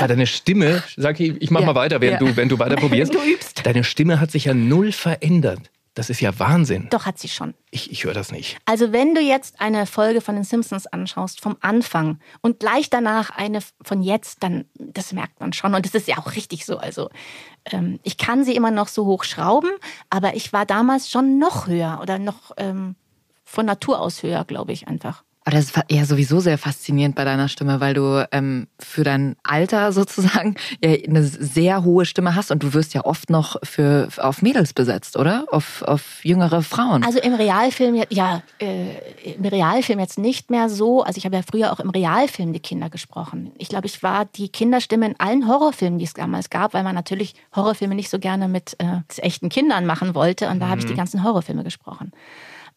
[0.00, 1.66] Ja, deine Stimme, sag ich, ich mach Ja.
[1.66, 2.26] mal weiter, während, Ja.
[2.28, 3.14] du, wenn du weiter probierst.
[3.14, 3.64] Du übst.
[3.64, 5.70] Deine Stimme hat sich ja null verändert.
[5.94, 6.88] Das ist ja Wahnsinn.
[6.90, 7.52] Doch, hat sie schon.
[7.70, 8.56] Ich, ich höre das nicht.
[8.64, 13.28] Also wenn du jetzt eine Folge von den Simpsons anschaust, vom Anfang und gleich danach
[13.30, 15.74] eine von jetzt, dann, das merkt man schon.
[15.74, 16.78] Und das ist ja auch richtig so.
[16.78, 17.10] Also
[17.66, 19.70] ähm, ich kann sie immer noch so hoch schrauben,
[20.08, 22.96] aber ich war damals schon noch höher oder noch ähm,
[23.44, 25.24] von Natur aus höher, glaube ich einfach.
[25.44, 29.36] Aber das ist ja sowieso sehr faszinierend bei deiner Stimme, weil du ähm, für dein
[29.42, 34.08] Alter sozusagen ja eine sehr hohe Stimme hast und du wirst ja oft noch für
[34.18, 35.46] auf Mädels besetzt, oder?
[35.50, 37.04] Auf, auf jüngere Frauen.
[37.04, 41.02] Also im Realfilm, ja, äh, im Realfilm jetzt nicht mehr so.
[41.02, 43.52] Also ich habe ja früher auch im Realfilm die Kinder gesprochen.
[43.58, 46.94] Ich glaube, ich war die Kinderstimme in allen Horrorfilmen, die es damals gab, weil man
[46.94, 50.48] natürlich Horrorfilme nicht so gerne mit äh, echten Kindern machen wollte.
[50.48, 52.12] Und da habe ich die ganzen Horrorfilme gesprochen.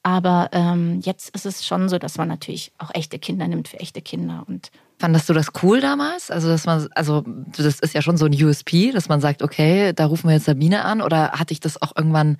[0.05, 3.79] Aber ähm, jetzt ist es schon so, dass man natürlich auch echte Kinder nimmt für
[3.79, 4.43] echte Kinder.
[4.47, 4.69] Und
[4.99, 6.29] Fandest du das cool damals?
[6.29, 7.23] Also, dass man, also
[7.57, 10.45] das ist ja schon so ein USP, dass man sagt, okay, da rufen wir jetzt
[10.45, 12.37] Sabine an, oder hat dich das auch irgendwann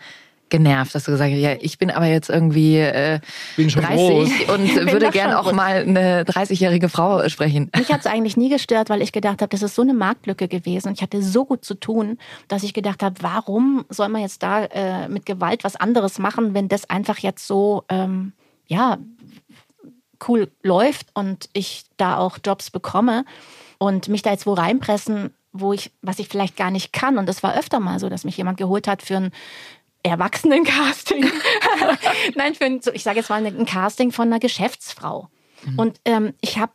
[0.49, 3.19] genervt, dass du gesagt hast, ja, ich bin aber jetzt irgendwie äh,
[3.55, 5.53] Bin schon 30 und bin würde gern auch groß.
[5.53, 7.71] mal eine 30-jährige Frau sprechen.
[7.75, 10.47] Mich hat es eigentlich nie gestört, weil ich gedacht habe, das ist so eine Marktlücke
[10.47, 10.89] gewesen.
[10.89, 14.43] Und ich hatte so gut zu tun, dass ich gedacht habe, warum soll man jetzt
[14.43, 18.33] da äh, mit Gewalt was anderes machen, wenn das einfach jetzt so, ähm,
[18.67, 18.97] ja,
[20.27, 23.25] cool läuft und ich da auch Jobs bekomme
[23.77, 27.17] und mich da jetzt wo reinpressen, wo ich, was ich vielleicht gar nicht kann.
[27.17, 29.31] Und das war öfter mal so, dass mich jemand geholt hat für ein
[30.05, 31.25] Erwachsenen-Casting.
[32.35, 35.29] Nein, für ein, ich sage jetzt mal ein Casting von einer Geschäftsfrau.
[35.77, 36.73] Und ähm, ich habe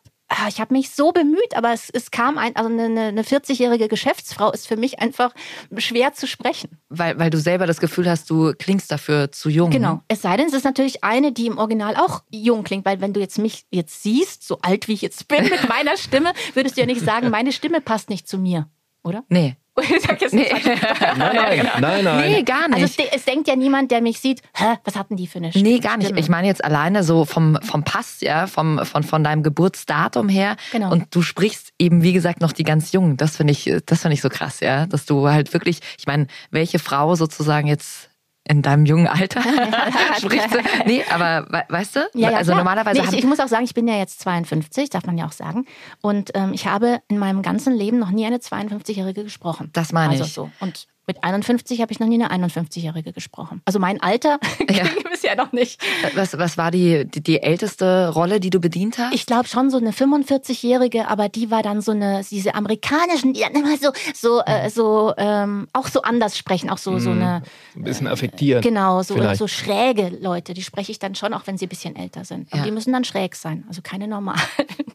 [0.49, 4.53] ich habe mich so bemüht, aber es, es kam ein, also eine, eine 40-jährige Geschäftsfrau
[4.53, 5.35] ist für mich einfach
[5.77, 6.79] schwer zu sprechen.
[6.89, 9.71] Weil, weil du selber das Gefühl hast, du klingst dafür zu jung.
[9.71, 10.03] Genau.
[10.07, 13.13] Es sei denn, es ist natürlich eine, die im Original auch jung klingt, weil wenn
[13.13, 16.77] du jetzt mich jetzt siehst, so alt wie ich jetzt bin mit meiner Stimme, würdest
[16.77, 18.69] du ja nicht sagen, meine Stimme passt nicht zu mir,
[19.03, 19.25] oder?
[19.29, 19.57] Nee.
[19.83, 22.31] Ich sag jetzt nicht, Nein, nein, nein, nein.
[22.33, 22.75] Nee, gar nicht.
[22.83, 25.39] Also es, de- es denkt ja niemand, der mich sieht, hä, was hatten die für
[25.39, 25.69] eine Stimme?
[25.69, 26.13] Nee, gar nicht.
[26.17, 30.57] Ich meine jetzt alleine so vom, vom Pass, ja, vom, von, von deinem Geburtsdatum her.
[30.73, 30.91] Genau.
[30.93, 33.17] Und du sprichst eben, wie gesagt, noch die ganz Jungen.
[33.17, 34.87] Das finde ich, das finde ich so krass, ja.
[34.87, 38.10] Dass du halt wirklich, ich meine, welche Frau sozusagen jetzt
[38.51, 39.41] in deinem jungen Alter
[40.19, 40.49] spricht?
[40.85, 42.01] Nee, aber we- weißt du?
[42.15, 42.59] Ja, ja, also klar.
[42.59, 45.27] normalerweise nee, ich, ich muss auch sagen, ich bin ja jetzt 52, darf man ja
[45.27, 45.67] auch sagen.
[46.01, 49.71] Und ähm, ich habe in meinem ganzen Leben noch nie eine 52-Jährige gesprochen.
[49.73, 50.33] Das meine also ich.
[50.33, 50.51] So.
[50.59, 53.63] Und mit 51 habe ich noch nie eine 51-Jährige gesprochen.
[53.65, 54.39] Also mein Alter
[54.71, 54.85] Ja.
[54.85, 55.83] kriege ich bisher noch nicht.
[56.15, 59.13] was, was war die, die, die älteste Rolle, die du bedient hast?
[59.13, 63.41] Ich glaube schon so eine 45-Jährige, aber die war dann so eine, diese amerikanischen, die
[63.41, 67.43] dann immer so, so, äh, so, ähm, auch so anders sprechen, auch so, so eine,
[67.75, 68.63] Ein bisschen affektiert.
[68.63, 71.97] genau, so, so schräge Leute, die spreche ich dann schon, auch wenn sie ein bisschen
[71.97, 72.53] älter sind.
[72.53, 72.65] Und Ja.
[72.65, 74.39] die müssen dann schräg sein, also keine normalen.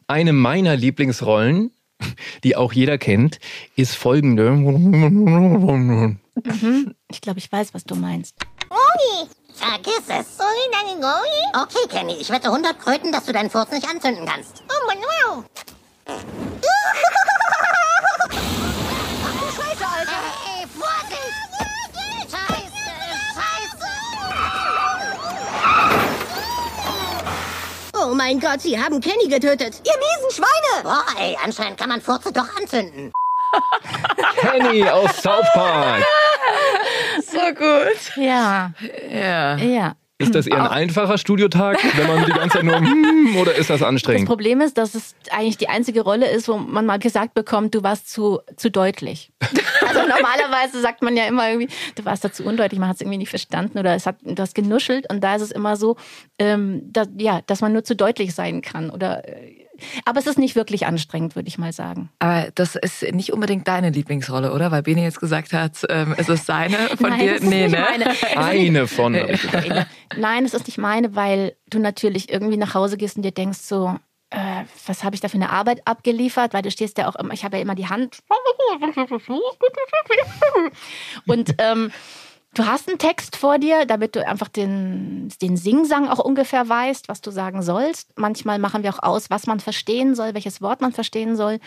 [0.06, 1.72] Eine meiner Lieblingsrollen,
[2.44, 3.38] die auch jeder kennt,
[3.76, 4.52] ist folgende.
[7.08, 8.34] Ich glaube, ich weiß, was du meinst.
[9.54, 10.38] Vergiss es.
[10.38, 14.62] Okay, Kenny, ich wette 100 Kröten, dass du deinen Furz nicht anzünden kannst.
[14.68, 15.44] Oh, Manuel.
[19.56, 20.20] Scheiße, Alter.
[20.44, 21.34] Hey, Vorsicht.
[22.30, 22.84] Scheiße,
[23.34, 23.86] scheiße.
[27.94, 29.80] Oh mein Gott, Sie haben Kenny getötet.
[29.84, 30.82] Ihr miesen Schweine!
[30.82, 33.12] Boah, ey, anscheinend kann man Furze doch anzünden.
[34.40, 36.02] Penny aus South Park.
[37.26, 38.16] so gut.
[38.16, 38.72] Ja,
[39.10, 39.56] Ja.
[39.56, 39.94] ja.
[40.18, 43.68] Ist das eher ein einfacher Studiotag, wenn man die ganze Zeit nur hm, oder ist
[43.68, 44.26] das Das anstrengend?
[44.26, 47.82] Problem ist, dass es eigentlich die einzige Rolle ist, wo man mal gesagt bekommt, du
[47.82, 49.32] warst zu, zu deutlich.
[49.86, 53.02] Also normalerweise sagt man ja immer irgendwie, du warst da zu undeutlich, man hat es
[53.02, 55.96] irgendwie nicht verstanden oder es hat, du hast genuschelt und da ist es immer so,
[56.40, 58.90] ähm, dass, ja, dass man nur zu deutlich sein kann.
[58.90, 59.65] Oder, äh,
[60.04, 62.10] aber es ist nicht wirklich anstrengend, würde ich mal sagen.
[62.18, 64.70] Aber das ist nicht unbedingt deine Lieblingsrolle, oder?
[64.70, 67.40] Weil Beni jetzt gesagt hat, ähm, es ist seine von Nein, dir.
[67.40, 67.86] nicht ne?
[68.36, 69.16] Eine von.
[70.16, 73.60] Nein, es ist nicht meine, weil du natürlich irgendwie nach Hause gehst und dir denkst
[73.60, 73.96] so,
[74.30, 76.52] äh, was habe ich da für eine Arbeit abgeliefert?
[76.52, 78.18] Weil du stehst ja auch immer, ich habe ja immer die Hand.
[81.26, 81.92] Und ähm,
[82.56, 87.08] du hast einen Text vor dir, damit du einfach den, den Singsang auch ungefähr weißt,
[87.08, 88.18] was du sagen sollst.
[88.18, 91.58] Manchmal machen wir auch aus, was man verstehen soll, welches Wort man verstehen soll.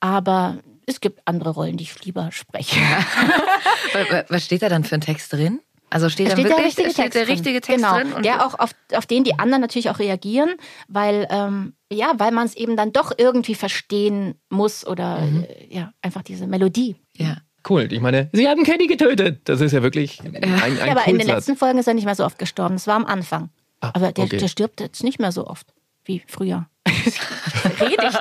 [0.00, 2.80] Aber es gibt andere Rollen, die ich lieber spreche.
[3.92, 5.60] Wa- wa- Was steht da dann für ein Text drin?
[5.90, 7.34] Also steht, steht der wirklich richtige steht Text der drin.
[7.34, 7.98] richtige Text genau.
[7.98, 8.12] drin?
[8.14, 10.54] Und der auch auf, auf den die anderen natürlich auch reagieren,
[10.88, 15.92] weil ähm, ja, weil man es eben dann doch irgendwie verstehen muss oder äh, ja
[16.00, 16.96] einfach diese Melodie.
[17.12, 17.36] ja.
[17.68, 17.88] Cool.
[17.90, 19.40] Ich meine, sie haben Kenny getötet.
[19.44, 21.26] Das ist ja wirklich ein, ein ja, aber in den Coolsatz.
[21.26, 22.74] letzten Folgen ist er nicht mehr so oft gestorben.
[22.74, 23.50] Das war am Anfang.
[23.80, 24.38] Ah, aber der, okay.
[24.38, 25.66] der stirbt jetzt nicht mehr so oft
[26.04, 26.66] wie früher.
[27.80, 28.16] Rede ich.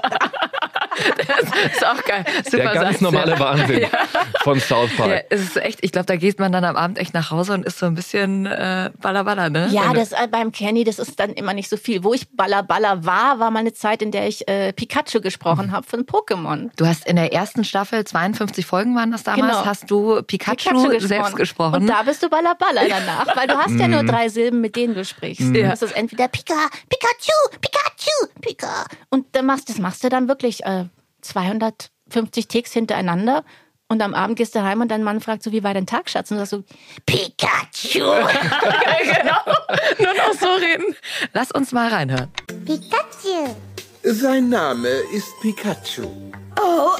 [1.73, 2.25] Ist auch geil.
[2.43, 3.39] Super Der ganz Satz, normale ja.
[3.39, 3.87] Wahnsinn
[4.43, 5.25] von South Ja, Park.
[5.29, 7.65] es ist echt, ich glaube, da geht man dann am Abend echt nach Hause und
[7.65, 9.69] ist so ein bisschen äh, baller baller, ne?
[9.71, 12.03] Ja, das äh, beim Kenny, das ist dann immer nicht so viel.
[12.03, 15.71] Wo ich Baller Baller war, war mal eine Zeit, in der ich äh, Pikachu gesprochen
[15.71, 16.69] habe von Pokémon.
[16.75, 19.65] Du hast in der ersten Staffel, 52 Folgen waren das damals, Genau.
[19.65, 21.75] hast du Pikachu, selbst gesprochen.
[21.81, 24.75] Und da bist du Baller Baller danach, weil du hast ja nur drei Silben, mit
[24.75, 25.41] denen du sprichst.
[25.41, 25.69] Du Ja.
[25.69, 26.53] musst es entweder Pika,
[26.89, 28.85] Pikachu, Pikachu, Pika.
[29.09, 30.85] Und dann machst, das machst du dann wirklich äh,
[31.21, 33.43] 250 Ticks hintereinander.
[33.87, 36.09] Und am Abend gehst du heim und dein Mann fragt so, wie war dein Tag,
[36.09, 36.31] Schatz?
[36.31, 36.63] Und du sagst so,
[37.05, 37.99] Pikachu.
[37.99, 39.41] genau,
[39.99, 40.95] nur noch so reden.
[41.33, 42.31] Lass uns mal reinhören.
[42.65, 43.53] Pikachu.
[44.03, 46.03] Sein Name ist Pikachu.
[46.59, 46.91] Oh,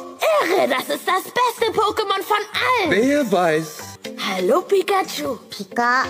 [0.44, 2.92] irre, das ist das beste Pokémon von allen.
[2.92, 3.98] Wer weiß.
[4.28, 5.38] Hallo, Pikachu.
[5.50, 6.04] Pika.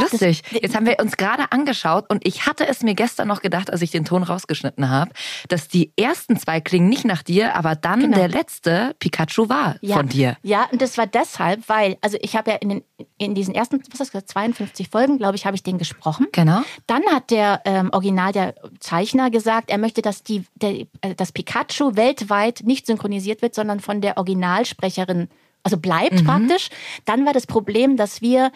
[0.00, 0.42] Lustig.
[0.50, 3.82] Jetzt haben wir uns gerade angeschaut und ich hatte es mir gestern noch gedacht, als
[3.82, 5.10] ich den Ton rausgeschnitten habe,
[5.48, 8.16] dass die ersten zwei klingen nicht nach dir, aber dann Genau.
[8.16, 10.36] der letzte Pikachu war von dir.
[10.42, 12.84] Ja, und das war deshalb, weil, also ich habe ja in, den,
[13.18, 16.26] in diesen ersten, was hast du gesagt, 52 Folgen, glaube ich, habe ich den gesprochen.
[16.32, 16.62] Genau.
[16.86, 21.32] Dann hat der ähm, Original, der Zeichner gesagt, er möchte, dass die, der, äh, das
[21.32, 25.28] Pikachu weltweit nicht synchronisiert wird, sondern von der Originalsprecherin,
[25.62, 26.24] also bleibt Mhm.
[26.24, 26.68] praktisch.
[27.04, 28.52] Dann war das Problem, dass wir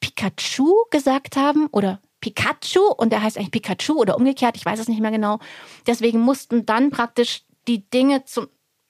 [0.00, 4.88] Pikachu gesagt haben oder Pikachu und der heißt eigentlich Pikachu oder umgekehrt, ich weiß es
[4.88, 5.38] nicht mehr genau.
[5.86, 8.48] Deswegen mussten dann praktisch die Dinge zum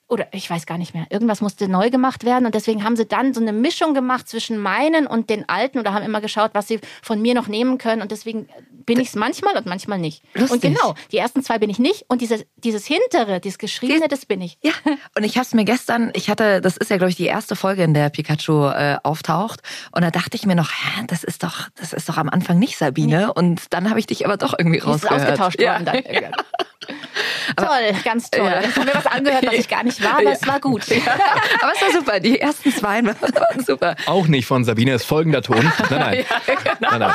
[0.09, 3.05] oder ich weiß gar nicht mehr, irgendwas musste neu gemacht werden und deswegen haben sie
[3.05, 6.67] dann so eine Mischung gemacht zwischen meinen und den alten oder haben immer geschaut, was
[6.67, 8.47] sie von mir noch nehmen können und deswegen
[8.85, 10.23] bin ich es manchmal und manchmal nicht.
[10.33, 10.51] Lustig.
[10.51, 14.25] Und genau, die ersten zwei bin ich nicht und dieses, dieses hintere, dieses geschriebene, das
[14.25, 14.57] bin ich.
[14.61, 14.71] Ja,
[15.17, 17.57] und ich habe es mir gestern, ich hatte, das ist ja glaube ich die erste
[17.57, 21.43] Folge, in der Pikachu äh, auftaucht, und da dachte ich mir noch, hä, das ist
[21.43, 24.53] doch, das ist doch am Anfang nicht Sabine, und dann habe ich dich aber doch
[24.57, 25.21] irgendwie Die ist rausgehört.
[25.21, 25.73] ausgetauscht ja.
[25.73, 25.97] worden dann.
[27.57, 28.45] toll, ganz toll.
[28.45, 28.61] Ja.
[28.61, 30.31] Ich habe mir was angehört, was ich gar nicht war, aber Ja.
[30.31, 30.83] es war gut.
[31.61, 33.15] Aber es war super, die ersten zwei waren
[33.65, 33.95] super.
[34.05, 35.71] Auch nicht von Sabine, ist folgender Ton.
[35.89, 36.25] Nein, nein.
[36.79, 37.13] nein, nein.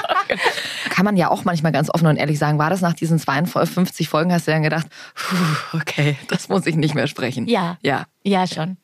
[0.90, 4.08] Kann man ja auch manchmal ganz offen und ehrlich sagen, war das nach diesen 52
[4.08, 7.46] Folgen, hast du dann gedacht, puh, okay, das muss ich nicht mehr sprechen.
[7.46, 7.76] Ja.
[7.82, 8.04] Ja.
[8.24, 8.76] Ja, schon.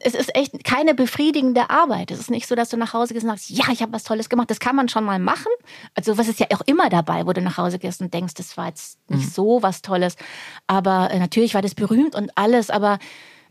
[0.00, 2.10] Es ist echt keine befriedigende Arbeit.
[2.10, 4.04] Es ist nicht so, dass du nach Hause gehst und sagst, ja, ich habe was
[4.04, 4.50] Tolles gemacht.
[4.50, 5.50] Das kann man schon mal machen.
[5.94, 8.56] Also was ist ja auch immer dabei, wo du nach Hause gehst und denkst, das
[8.56, 9.30] war jetzt nicht Mhm.
[9.30, 10.16] so was Tolles.
[10.66, 12.98] Aber äh, natürlich war das berühmt und alles, aber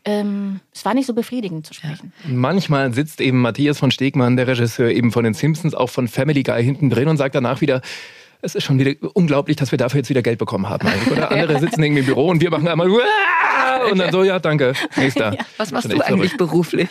[0.05, 2.13] ähm, es war nicht so befriedigend zu sprechen.
[2.27, 6.43] Manchmal sitzt eben Matthias von Stegmann, der Regisseur eben von den Simpsons, auch von Family
[6.43, 7.81] Guy hinten drin und sagt danach wieder,
[8.41, 10.87] es ist schon wieder unglaublich, dass wir dafür jetzt wieder Geld bekommen haben.
[11.11, 13.01] Oder andere sitzen irgendwie im Büro und wir machen einmal "Uah!"
[13.91, 15.35] und dann so, ja, danke, nächster.
[15.57, 16.37] Was machst du eigentlich verrückt.
[16.37, 16.89] beruflich?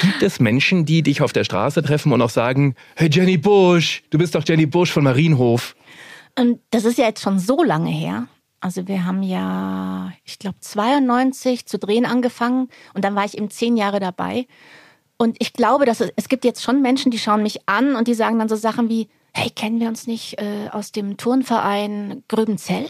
[0.00, 4.02] Gibt es Menschen, die dich auf der Straße treffen und auch sagen, hey Jenny Bush,
[4.10, 5.76] du bist doch Jenny Bush von Marienhof.
[6.38, 8.26] Und das ist ja jetzt schon so lange her.
[8.60, 13.50] Also wir haben ja, ich glaube, 92 zu drehen angefangen und dann war ich eben
[13.50, 14.46] zehn Jahre dabei.
[15.16, 18.06] Und ich glaube, dass es, es gibt jetzt schon Menschen, die schauen mich an und
[18.06, 22.22] die sagen dann so Sachen wie, hey, kennen wir uns nicht äh, aus dem Turnverein
[22.28, 22.88] Gröbenzell?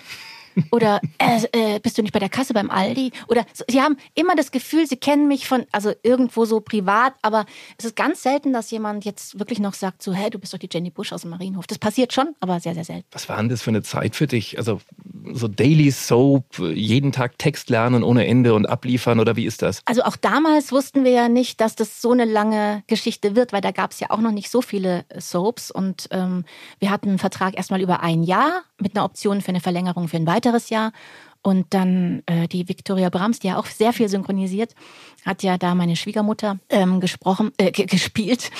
[0.70, 3.12] Oder äh, äh, bist du nicht bei der Kasse beim Aldi?
[3.28, 7.14] Oder so, sie haben immer das Gefühl, sie kennen mich von, also irgendwo so privat,
[7.22, 7.46] aber
[7.78, 10.58] es ist ganz selten, dass jemand jetzt wirklich noch sagt, so, hey, du bist doch
[10.58, 11.66] die Jenny Bush aus dem Marienhof.
[11.66, 13.06] Das passiert schon, aber sehr, sehr selten.
[13.12, 14.58] Was war denn das für eine Zeit für dich?
[14.58, 14.80] Also
[15.32, 19.82] so Daily Soap, jeden Tag Text lernen ohne Ende und abliefern oder wie ist das?
[19.84, 23.60] Also auch damals wussten wir ja nicht, dass das so eine lange Geschichte wird, weil
[23.60, 26.44] da gab es ja auch noch nicht so viele Soaps und ähm,
[26.78, 30.16] wir hatten einen Vertrag erstmal über ein Jahr mit einer Option für eine Verlängerung für
[30.16, 30.39] ein weiteres
[30.70, 30.92] Jahr.
[31.42, 34.74] Und dann äh, die Victoria Brahms, die ja auch sehr viel synchronisiert,
[35.24, 38.50] hat ja da meine Schwiegermutter ähm, gesprochen, äh, gespielt.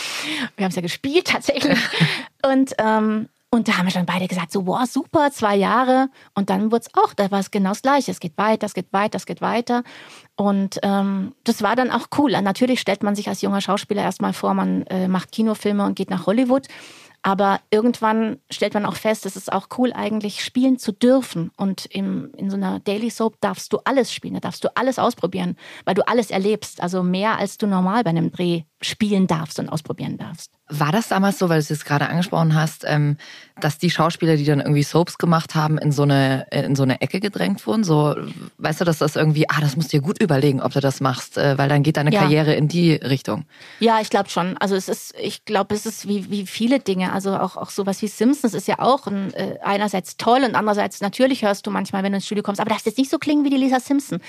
[0.57, 1.79] Wir haben es ja gespielt tatsächlich.
[2.43, 6.09] Und ähm, und da haben wir schon beide gesagt, so, wow, super, zwei Jahre.
[6.37, 8.13] Und dann wurde es auch, da war es genau das Gleiche.
[8.13, 9.83] Es geht weiter, es geht weiter, es geht weiter.
[10.37, 12.31] Und ähm, das war dann auch cool.
[12.31, 16.11] Natürlich stellt man sich als junger Schauspieler erstmal vor, man äh, macht Kinofilme und geht
[16.11, 16.69] nach Hollywood.
[17.23, 21.51] Aber irgendwann stellt man auch fest, es ist auch cool, eigentlich spielen zu dürfen.
[21.57, 24.99] Und im, in so einer Daily Soap darfst du alles spielen, da darfst du alles
[24.99, 26.83] ausprobieren, weil du alles erlebst.
[26.83, 30.51] Also mehr als du normal bei einem Dreh spielen darfst und ausprobieren darfst.
[30.69, 33.17] War das damals so, weil du es jetzt gerade angesprochen hast, ähm,
[33.61, 37.01] dass die Schauspieler, die dann irgendwie Soaps gemacht haben, in so eine in so eine
[37.01, 37.85] Ecke gedrängt wurden?
[37.85, 38.15] So,
[38.59, 41.01] weißt du, dass das irgendwie, ah, das musst du dir gut überlegen, ob du das
[41.01, 42.21] machst, äh, weil dann geht deine Ja.
[42.21, 43.45] Karriere in die Richtung.
[43.81, 44.57] Ja, ich glaube schon.
[44.59, 47.13] Also es ist, ich glaube, es ist wie, wie viele Dinge.
[47.13, 51.01] Also auch, auch sowas wie Simpsons ist ja auch ein, äh, einerseits toll und andererseits
[51.01, 53.45] natürlich hörst du manchmal, wenn du ins Studio kommst, aber das jetzt nicht so klingen
[53.45, 54.21] wie die Lisa Simpson.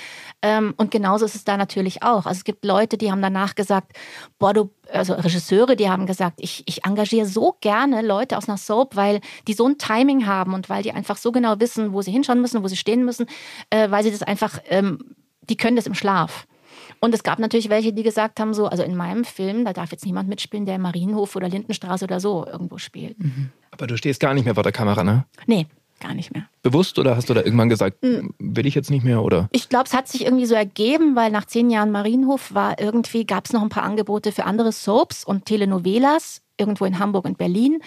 [0.42, 2.26] Ähm, und genauso ist es da natürlich auch.
[2.26, 3.94] Also es gibt Leute, die haben danach gesagt,
[4.40, 8.58] boah, du, also Regisseure, die haben gesagt, ich, ich engagiere so gerne Leute aus einer
[8.58, 12.02] Soap, weil die so ein Timing haben und weil die einfach so genau wissen, wo
[12.02, 13.28] sie hinschauen müssen, wo sie stehen müssen,
[13.70, 16.48] äh, weil sie das einfach, ähm, die können das im Schlaf.
[17.00, 19.92] Und es gab natürlich welche, die gesagt haben, so, also in meinem Film, da darf
[19.92, 23.18] jetzt niemand mitspielen, der im Marienhof oder Lindenstraße oder so irgendwo spielt.
[23.72, 25.26] Aber du stehst gar nicht mehr vor der Kamera, ne?
[25.48, 25.68] Nee,
[26.02, 26.44] gar nicht mehr.
[26.64, 28.34] Bewusst oder hast du da irgendwann gesagt, Mhm.
[28.40, 29.48] will ich jetzt nicht mehr oder?
[29.54, 33.26] Ich glaube, es hat sich irgendwie so ergeben, weil nach zehn Jahren Marienhof war irgendwie,
[33.26, 37.38] gab es noch ein paar Angebote für andere Soaps und Telenovelas, irgendwo in Hamburg und
[37.38, 37.80] Berlin.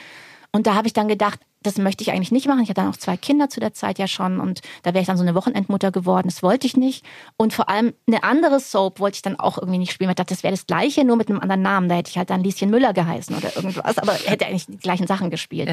[0.53, 2.61] Und da habe ich dann gedacht, das möchte ich eigentlich nicht machen.
[2.63, 5.07] Ich hatte dann auch zwei Kinder zu der Zeit ja schon und da wäre ich
[5.07, 6.29] dann so eine Wochenendmutter geworden.
[6.29, 7.05] Das wollte ich nicht.
[7.39, 10.11] Und vor allem eine andere Soap wollte ich dann auch irgendwie nicht spielen.
[10.11, 11.89] Ich dachte, das wäre das Gleiche, nur mit einem anderen Namen.
[11.89, 15.07] Da hätte ich halt dann Lieschen Müller geheißen oder irgendwas, aber hätte eigentlich die gleichen
[15.07, 15.71] Sachen gespielt.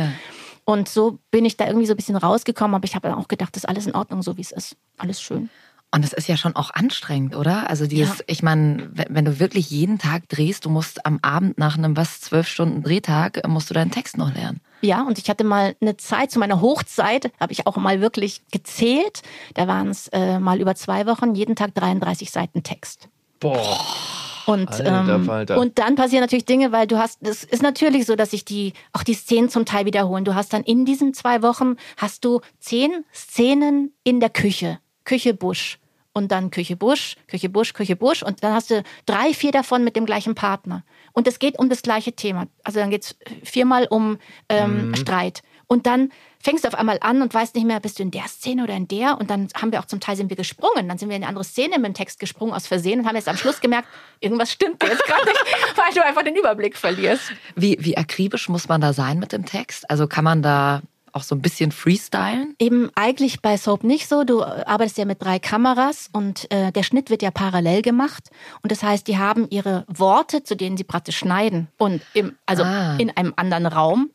[0.65, 3.55] Und so bin ich da irgendwie so ein bisschen rausgekommen, aber ich habe auch gedacht,
[3.55, 4.75] das ist alles in Ordnung, so wie es ist.
[4.97, 5.49] Alles schön.
[5.93, 7.69] Und das ist ja schon auch anstrengend, oder?
[7.69, 8.23] Also dieses, Ja.
[8.27, 11.97] ich meine, wenn wenn du wirklich jeden Tag drehst, du musst am Abend nach einem
[11.97, 14.61] was zwölf Stunden Drehtag äh, musst du deinen Text noch lernen.
[14.81, 18.41] Ja, und ich hatte mal eine Zeit, zu meiner Hochzeit, habe ich auch mal wirklich
[18.51, 19.21] gezählt.
[19.53, 23.09] Da waren es äh, mal über zwei Wochen, jeden Tag 33 Seiten Text.
[23.41, 23.77] Boah.
[24.45, 25.57] Und, Alter ähm, Falter.
[25.59, 28.73] und dann passieren natürlich Dinge, weil du hast, es ist natürlich so, dass sich die,
[28.93, 30.25] auch die Szenen zum Teil wiederholen.
[30.25, 34.79] Du hast dann in diesen zwei Wochen, hast du zehn Szenen in der Küche.
[35.05, 35.77] Küche Busch.
[36.13, 38.21] Und dann Küche Busch, Küche Busch, Küche Busch.
[38.21, 40.83] Und dann hast du drei, vier davon mit dem gleichen Partner.
[41.13, 42.47] Und es geht um das gleiche Thema.
[42.65, 44.17] Also dann geht's viermal um
[44.49, 44.95] ähm, Mhm.
[44.95, 45.41] Streit.
[45.71, 48.27] Und dann fängst du auf einmal an und weißt nicht mehr, bist du in der
[48.27, 49.17] Szene oder in der.
[49.17, 50.89] Und dann haben wir auch zum Teil sind wir gesprungen.
[50.89, 53.15] Dann sind wir in eine andere Szene mit dem Text gesprungen aus Versehen und haben
[53.15, 53.87] jetzt am Schluss gemerkt,
[54.19, 55.45] irgendwas stimmt jetzt gerade nicht,
[55.77, 57.31] weil du einfach den Überblick verlierst.
[57.55, 59.89] Wie, wie akribisch muss man da sein mit dem Text?
[59.89, 60.81] Also kann man da
[61.13, 62.53] auch so ein bisschen freestylen?
[62.59, 64.25] Eben eigentlich bei Soap nicht so.
[64.25, 68.29] Du äh, arbeitest ja mit drei Kameras und äh, der Schnitt wird ja parallel gemacht.
[68.61, 71.69] Und das heißt, die haben ihre Worte, zu denen sie praktisch schneiden.
[71.77, 72.97] Und im, also Ah.
[72.97, 74.09] in einem anderen Raum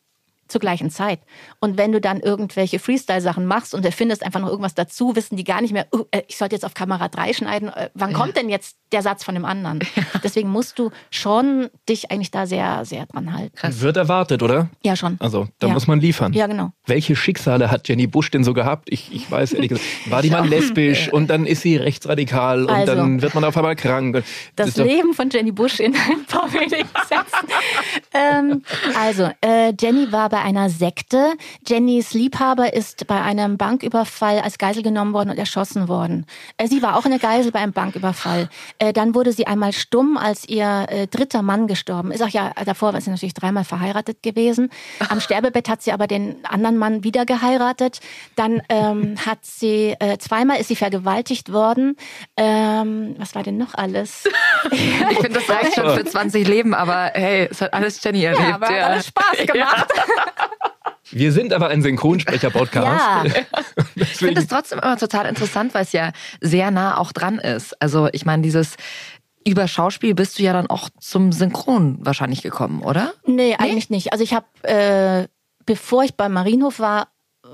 [0.47, 1.19] zur gleichen Zeit.
[1.59, 5.43] Und wenn du dann irgendwelche Freestyle-Sachen machst und erfindest einfach noch irgendwas dazu, wissen die
[5.43, 7.69] gar nicht mehr, "Oh, äh, ich sollte jetzt auf Kamera 3 schneiden.
[7.69, 8.17] Äh, wann Ja.
[8.17, 9.79] kommt denn jetzt der Satz von dem anderen?
[10.23, 13.57] Deswegen musst du schon dich eigentlich da sehr, sehr dran halten.
[13.81, 14.69] Wird erwartet, oder?
[14.83, 15.17] Ja, schon.
[15.19, 15.73] Also, da Ja.
[15.73, 16.33] muss man liefern.
[16.33, 16.71] Ja, genau.
[16.85, 18.87] Welche Schicksale hat Jenny Bush denn so gehabt?
[18.91, 22.69] Ich, ich weiß ehrlich gesagt, war die mal lesbisch und dann ist sie rechtsradikal und
[22.69, 22.95] Also.
[22.95, 24.23] dann wird man auf einmal krank.
[24.55, 27.47] Das doch- Leben von Jenny Bush in ein paar wenigen Sätzen.
[28.13, 28.63] ähm,
[28.97, 31.33] also, äh, Jenny war bei einer Sekte.
[31.65, 36.25] Jennys Liebhaber ist bei einem Banküberfall als Geisel genommen worden und erschossen worden.
[36.57, 38.49] Äh, sie war auch eine Geisel bei einem Banküberfall.
[38.79, 42.21] Äh, dann wurde sie einmal stumm, als ihr äh, dritter Mann gestorben ist.
[42.21, 44.69] Ach ja, davor war sie natürlich dreimal verheiratet gewesen.
[45.09, 47.99] Am Sterbebett hat sie aber den anderen Mann wieder geheiratet.
[48.35, 51.95] Dann ähm, hat sie, äh, zweimal ist sie vergewaltigt worden.
[52.35, 54.27] Ähm, was war denn noch alles?
[55.09, 58.47] Ich finde, das reicht schon für 20 Leben, aber hey, es hat alles Jenny erlebt.
[58.47, 59.87] Ja, aber hat alles Spaß gemacht.
[61.11, 63.25] Wir sind aber ein Synchronsprecher-Podcast.
[63.25, 63.33] Ja.
[63.95, 66.11] Ich finde es trotzdem immer total interessant, weil es ja
[66.41, 67.79] sehr nah auch dran ist.
[67.81, 68.75] Also ich meine, dieses
[69.47, 73.13] über Schauspiel bist du ja dann auch zum Synchron wahrscheinlich gekommen, oder?
[73.25, 74.11] Nee, eigentlich nicht.
[74.11, 75.27] Also ich habe, äh,
[75.65, 77.07] bevor ich beim Marienhof war,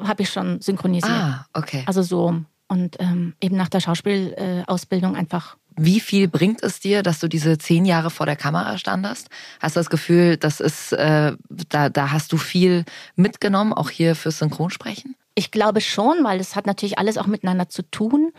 [0.04, 1.14] habe ich schon synchronisiert.
[1.14, 1.84] Ah, okay.
[1.86, 2.36] Also so.
[2.68, 5.58] Und ähm, eben nach der Schauspielausbildung einfach.
[5.78, 9.30] Wie viel bringt es dir, dass du diese zehn Jahre vor der Kamera standest?
[9.60, 11.34] Hast du das Gefühl, das ist, äh,
[11.70, 15.16] da, da hast du viel mitgenommen, auch hier fürs Synchronsprechen?
[15.36, 18.32] ich glaube schon, weil es hat natürlich alles auch miteinander zu tun.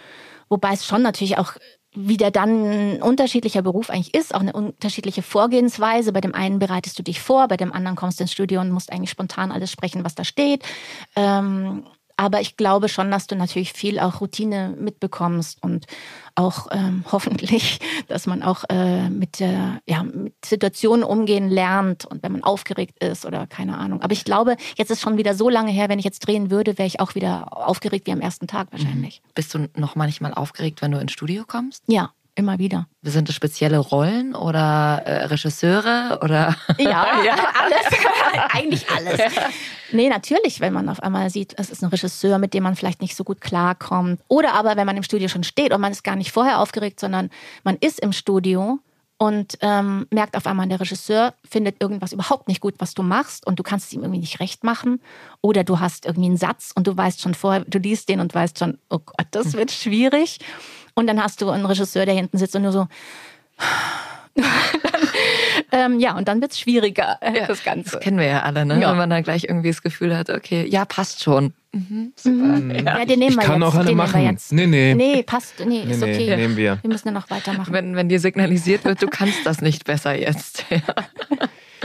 [0.49, 1.55] Wobei es schon natürlich auch
[1.97, 6.13] wieder dann ein unterschiedlicher Beruf eigentlich ist, auch eine unterschiedliche Vorgehensweise.
[6.13, 8.71] Bei dem einen bereitest du dich vor, bei dem anderen kommst du ins Studio und
[8.71, 10.65] musst eigentlich spontan alles sprechen, was da steht.
[11.15, 11.85] Ähm,
[12.17, 15.87] aber ich glaube schon, dass du natürlich viel auch Routine mitbekommst und
[16.35, 22.23] auch ähm, hoffentlich, dass man auch äh, mit, äh, ja, mit Situationen umgehen lernt und
[22.23, 24.03] wenn man aufgeregt ist oder keine Ahnung.
[24.03, 26.79] Aber ich glaube, jetzt ist schon wieder so lange her, wenn ich jetzt drehen würde,
[26.79, 29.23] wäre ich auch wieder aufgeregt wie am ersten Tag wahrscheinlich.
[29.35, 31.83] Bist du noch manchmal aufgeregt, wenn du ins Studio kommst?
[31.87, 32.87] Ja, immer wieder.
[33.03, 36.57] Sind es spezielle Rollen oder äh, Regisseure oder?
[36.79, 37.03] Ja,
[37.63, 38.51] alles.
[38.53, 39.33] Eigentlich alles.
[39.93, 43.01] Nee, natürlich, wenn man auf einmal sieht, es ist ein Regisseur, mit dem man vielleicht
[43.01, 44.21] nicht so gut klarkommt.
[44.29, 47.01] Oder aber, wenn man im Studio schon steht und man ist gar nicht vorher aufgeregt,
[47.01, 47.31] sondern
[47.63, 48.81] man ist im Studio
[49.17, 53.47] und ähm, merkt auf einmal, der Regisseur findet irgendwas überhaupt nicht gut, was du machst
[53.47, 55.01] und du kannst es ihm irgendwie nicht recht machen.
[55.41, 58.35] Oder du hast irgendwie einen Satz und du weißt schon vorher, du liest den und
[58.35, 60.41] weißt schon, oh Gott, das wird schwierig.
[60.95, 62.87] Und dann hast du einen Regisseur, der hinten sitzt und nur so.
[65.73, 67.93] ähm, ja, und dann wird's schwieriger, äh, das Ganze.
[67.93, 68.81] Das kennen wir ja alle, ne?
[68.81, 68.91] Ja.
[68.91, 71.53] Wenn man dann gleich irgendwie das Gefühl hat, okay, ja, passt schon.
[71.73, 72.35] Mhm, super.
[72.37, 72.71] Mhm.
[72.87, 73.69] Ja, den nehmen Ich wir kann jetzt.
[73.71, 74.13] auch eine den machen.
[74.21, 74.53] Nehmen wir jetzt.
[74.53, 74.95] Nee, nee.
[74.95, 75.55] Nee, passt.
[75.61, 76.37] Nee, Nee, ist nee, okay.
[76.37, 76.79] nehmen wir.
[76.83, 77.73] Wir müssen ja noch weitermachen.
[77.73, 80.65] Wenn, wenn dir signalisiert wird, du kannst das nicht besser jetzt.
[80.75, 80.81] Ja.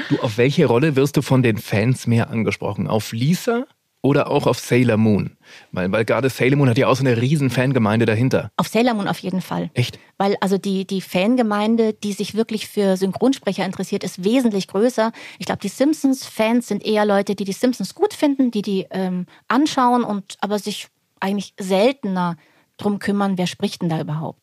[0.08, 2.88] Du, auf welche Rolle wirst du von den Fans mehr angesprochen?
[2.88, 3.66] Auf Lisa
[4.02, 5.38] oder auch auf Sailor Moon?
[5.72, 8.52] Weil, weil gerade Sailor Moon hat ja auch so eine riesen Fangemeinde dahinter.
[8.58, 9.70] Auf Sailor Moon auf jeden Fall.
[9.74, 10.00] Echt?
[10.18, 15.12] Weil also die, die Fangemeinde, die sich wirklich für Synchronsprecher interessiert, ist wesentlich größer.
[15.38, 19.26] Ich glaube, die Simpsons-Fans sind eher Leute, die die Simpsons gut finden, die die ähm,
[19.48, 20.88] anschauen und aber sich
[21.20, 22.38] eigentlich seltener
[22.78, 24.42] drum kümmern, wer spricht denn da überhaupt.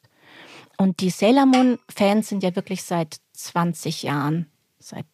[0.77, 4.47] Und die Sailor Moon-Fans sind ja wirklich seit 20 Jahren,
[4.79, 5.07] seit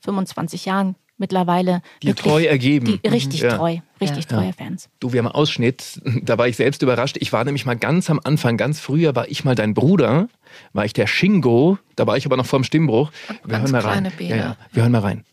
[0.00, 1.80] 25 Jahren mittlerweile.
[2.02, 3.00] Die wirklich, treu ergeben.
[3.02, 3.56] Die richtig Mhm, ja.
[3.56, 4.36] treu, richtig Ja.
[4.36, 4.90] treue Fans.
[5.00, 7.16] Du, wir haben einen Ausschnitt, da war ich selbst überrascht.
[7.20, 10.28] Ich war nämlich mal ganz am Anfang, ganz früher war ich mal dein Bruder,
[10.74, 13.10] war ich der Shingo, da war ich aber noch vorm Stimmbruch.
[13.28, 14.12] Wir ganz hören mal rein.
[14.18, 15.24] Ja, ja, wir hören mal rein.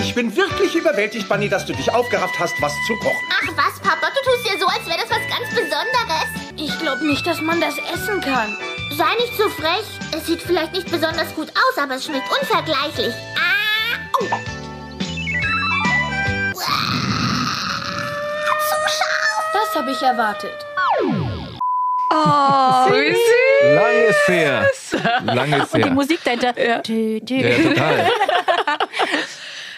[0.00, 3.14] Ich bin wirklich überwältigt, Bunny, dass du dich aufgerafft hast, was zu kochen.
[3.30, 6.28] Ach was, Papa, du tust ja so, als wäre das was ganz Besonderes.
[6.56, 8.56] Ich glaube nicht, dass man das essen kann.
[8.96, 9.84] Sei nicht so frech.
[10.16, 13.14] Es sieht vielleicht nicht besonders gut aus, aber es schmeckt unvergleichlich.
[13.36, 14.08] Ah!
[14.20, 14.63] Oh.
[16.54, 16.60] Zu
[18.88, 19.44] scharf.
[19.52, 20.64] Das habe ich erwartet.
[22.10, 23.74] Oh, wie süß.
[23.74, 24.70] Lang ist her.
[25.34, 25.92] Lang ist Und die her.
[25.92, 26.52] Musik dahinter.
[26.82, 27.34] Dü, dü.
[27.34, 28.06] Ja, total.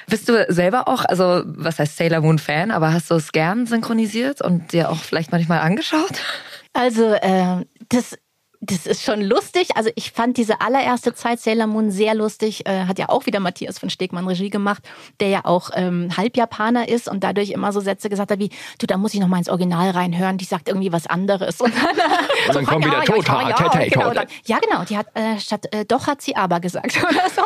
[0.09, 3.67] Bist du selber auch, also was heißt Sailor Moon Fan, aber hast du es gern
[3.67, 6.21] synchronisiert und dir auch vielleicht manchmal angeschaut?
[6.75, 8.17] Also, äh, das,
[8.67, 9.69] das ist schon lustig.
[9.75, 12.67] Also, ich fand diese allererste Zeit Sailor Moon sehr lustig.
[12.67, 14.83] Äh, hat ja auch wieder Matthias von Stegmann Regie gemacht,
[15.21, 18.87] der ja auch ähm, Halbjapaner ist und dadurch immer so Sätze gesagt hat wie, du,
[18.87, 21.61] da muss ich noch mal ins Original reinhören, die sagt irgendwie was anderes.
[21.61, 21.97] Und dann,
[22.49, 24.15] Und dann kommt wieder Tota, Tete, genau, Tota.
[24.15, 24.85] dann, ja, genau.
[24.85, 27.43] Die hat äh, statt äh, doch hat sie aber gesagt oder so.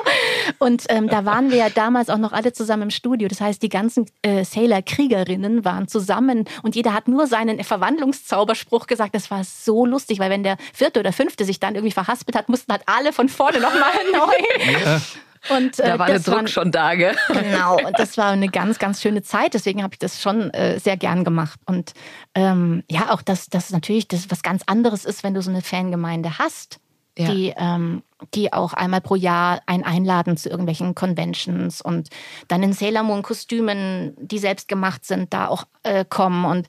[0.59, 3.29] Und ähm, da waren wir ja damals auch noch alle zusammen im Studio.
[3.29, 9.15] Das heißt, die ganzen äh, Sailor-Kriegerinnen waren zusammen und jeder hat nur seinen Verwandlungszauberspruch gesagt.
[9.15, 12.49] Das war so lustig, weil wenn der vierte oder fünfte sich dann irgendwie verhaspelt hat,
[12.49, 14.99] mussten halt alle von vorne nochmal neu.
[15.57, 17.17] Und, äh, Da war der Druck waren- schon da, gell?
[17.29, 19.55] Genau, und das war eine ganz, ganz schöne Zeit.
[19.55, 21.59] Deswegen habe ich das schon äh, sehr gern gemacht.
[21.65, 21.93] Und
[22.35, 25.63] ähm, ja, auch dass das natürlich das was ganz anderes ist, wenn du so eine
[25.63, 26.79] Fangemeinde hast,
[27.17, 27.31] Ja.
[27.33, 28.03] die, ähm,
[28.35, 32.11] die auch einmal pro Jahr einen einladen zu irgendwelchen Conventions und
[32.49, 36.45] dann in Sailor Moon Kostümen, die selbst gemacht sind, da auch äh, kommen.
[36.45, 36.67] Und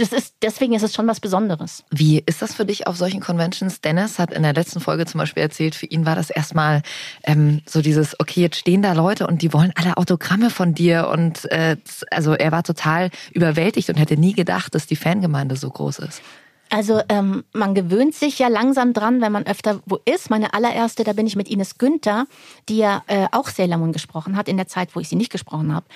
[0.00, 1.84] das ist, deswegen ist es schon was Besonderes.
[1.90, 3.80] Wie ist das für dich auf solchen Conventions?
[3.80, 6.82] Dennis hat in der letzten Folge zum Beispiel erzählt, für ihn war das erstmal
[7.24, 11.08] ähm, so dieses, okay, jetzt stehen da Leute und die wollen alle Autogramme von dir.
[11.08, 11.76] Und äh,
[12.10, 16.22] also er war total überwältigt und hätte nie gedacht, dass die Fangemeinde so groß ist.
[16.70, 20.30] Also ähm, man gewöhnt sich ja langsam dran, wenn man öfter wo ist.
[20.30, 22.26] Meine allererste, da bin ich mit Ines Günther,
[22.68, 25.32] die ja äh, auch Sailor Moon gesprochen hat, in der Zeit, wo ich sie nicht
[25.32, 25.86] gesprochen habe.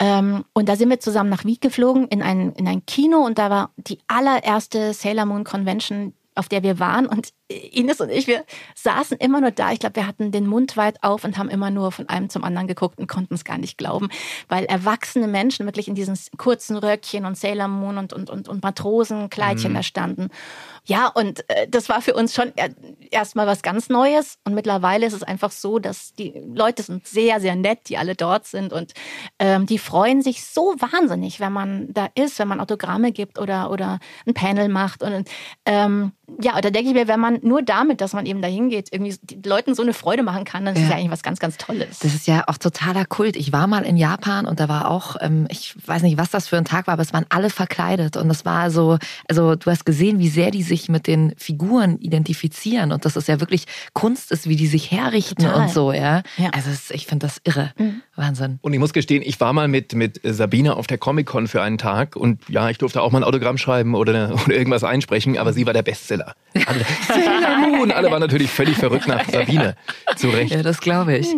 [0.00, 3.38] Ähm, und da sind wir zusammen nach Wieg geflogen in ein, in ein Kino und
[3.38, 7.06] da war die allererste Sailor Moon Convention, auf der wir waren.
[7.06, 8.44] Und Ines und ich, wir
[8.74, 9.72] saßen immer nur da.
[9.72, 12.42] Ich glaube, wir hatten den Mund weit auf und haben immer nur von einem zum
[12.42, 14.08] anderen geguckt und konnten es gar nicht glauben,
[14.48, 18.62] weil erwachsene Menschen wirklich in diesen kurzen Röckchen und Sailor Moon und, und, und, und
[18.62, 19.76] Matrosenkleidchen Mhm.
[19.76, 20.28] da standen.
[20.86, 22.70] Ja, und äh, das war für uns schon er-
[23.10, 24.38] erstmal was ganz Neues.
[24.44, 28.14] Und mittlerweile ist es einfach so, dass die Leute sind sehr, sehr nett, die alle
[28.14, 28.72] dort sind.
[28.72, 28.92] Und
[29.38, 33.70] ähm, die freuen sich so wahnsinnig, wenn man da ist, wenn man Autogramme gibt oder,
[33.70, 35.02] oder ein Panel macht.
[35.02, 35.28] Und
[35.64, 38.92] ähm, ja, da denke ich mir, wenn man nur damit, dass man eben dahin geht,
[38.92, 40.90] irgendwie den Leuten so eine Freude machen kann, dann ist Ja.
[40.90, 41.98] ja eigentlich was ganz, ganz Tolles.
[42.00, 43.36] Das ist ja auch totaler Kult.
[43.36, 46.48] Ich war mal in Japan und da war auch, ähm, ich weiß nicht, was das
[46.48, 48.16] für ein Tag war, aber es waren alle verkleidet.
[48.16, 51.98] Und es war so, also du hast gesehen, wie sehr die sich mit den Figuren
[51.98, 55.62] identifizieren und dass es ja wirklich Kunst ist, wie die sich herrichten Total.
[55.62, 56.22] und so, ja.
[56.52, 57.72] Also es, ich finde das irre.
[58.16, 58.58] Wahnsinn.
[58.62, 61.78] Und ich muss gestehen, ich war mal mit, mit Sabine auf der Comic-Con für einen
[61.78, 65.52] Tag und ja, ich durfte auch mal ein Autogramm schreiben oder, oder irgendwas einsprechen, aber
[65.52, 65.82] sie war der
[66.16, 66.34] Bestseller.
[66.66, 67.90] Alle, Sailor Moon!
[67.90, 69.74] Alle waren natürlich völlig verrückt nach Sabine.
[70.16, 70.52] Zu Recht.
[70.52, 71.34] Ja, das glaube ich.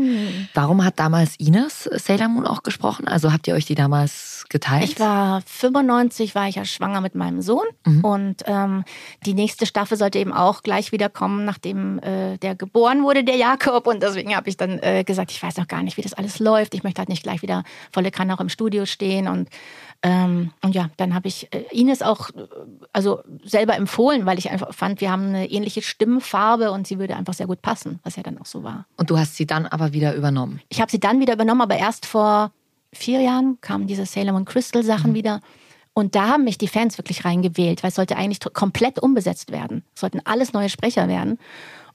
[0.53, 3.09] Warum hat damals Ines Sailor Moon auch gesprochen?
[3.09, 4.85] Also habt ihr euch die damals geteilt?
[4.85, 7.65] Ich war 95, war ich ja schwanger mit meinem Sohn
[8.03, 8.85] und ähm,
[9.25, 13.37] die nächste Staffel sollte eben auch gleich wieder kommen, nachdem äh, der geboren wurde, der
[13.37, 13.87] Jakob.
[13.87, 16.39] Und deswegen habe ich dann äh, gesagt, ich weiß noch gar nicht, wie das alles
[16.39, 16.75] läuft.
[16.75, 19.49] Ich möchte halt nicht gleich wieder volle Kanne auch im Studio stehen und
[20.03, 22.47] ähm, und ja, dann habe ich äh, Ines auch äh,
[22.93, 27.17] also selber empfohlen, weil ich einfach fand, wir haben eine ähnliche Stimmfarbe und sie würde
[27.17, 28.87] einfach sehr gut passen, was ja dann auch so war.
[28.97, 30.61] Und du hast sie dann aber wieder übernommen.
[30.69, 32.53] Ich habe sie dann wieder übernommen, aber erst vor
[32.93, 35.41] vier Jahren kamen diese Sailor Moon Crystal Sachen wieder.
[35.93, 39.83] Und da haben mich die Fans wirklich reingewählt, weil es sollte eigentlich komplett umbesetzt werden.
[39.95, 41.39] Es sollten alles neue Sprecher werden.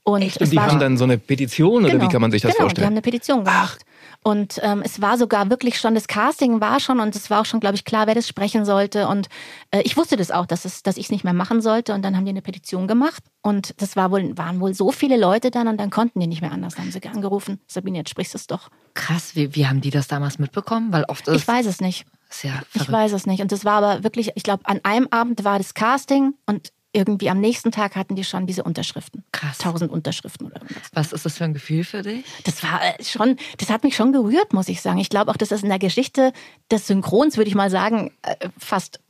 [0.04, 2.50] Und Und die haben dann so eine Petition oder Genau, wie kann man sich das
[2.50, 2.92] genau, die haben vorstellen?
[2.94, 3.84] eine Petition gemacht.
[4.24, 7.44] Und ähm, es war sogar wirklich schon, das Casting war schon und es war auch
[7.44, 9.08] schon, glaube ich, klar, wer das sprechen sollte.
[9.08, 9.28] Und
[9.72, 11.92] äh, ich wusste das auch, dass, es, dass ich es nicht mehr machen sollte.
[11.92, 13.24] Und dann haben die eine Petition gemacht.
[13.42, 16.40] Und das war wohl, waren wohl so viele Leute dann und dann konnten die nicht
[16.40, 16.76] mehr anders.
[16.76, 18.70] Dann haben sie angerufen, Sabine, jetzt sprichst du es doch.
[18.94, 20.92] Krass, wie, wie haben die das damals mitbekommen?
[20.92, 22.06] Weil oft ist Ich weiß es nicht.
[22.44, 23.42] ja Ich weiß es nicht.
[23.42, 27.30] Und das war aber wirklich, ich glaube, an einem Abend war das Casting und irgendwie
[27.30, 29.24] am nächsten Tag hatten die schon diese Unterschriften.
[29.32, 29.58] Krass.
[29.58, 30.90] Tausend Unterschriften oder irgendwas.
[30.92, 32.24] Was ist das für ein Gefühl für dich?
[32.44, 34.98] Das war äh, schon, das hat mich schon gerührt, muss ich sagen.
[34.98, 36.32] Ich glaube auch, das ist in der Geschichte
[36.70, 39.00] des Synchrons, würde ich mal sagen, äh, fast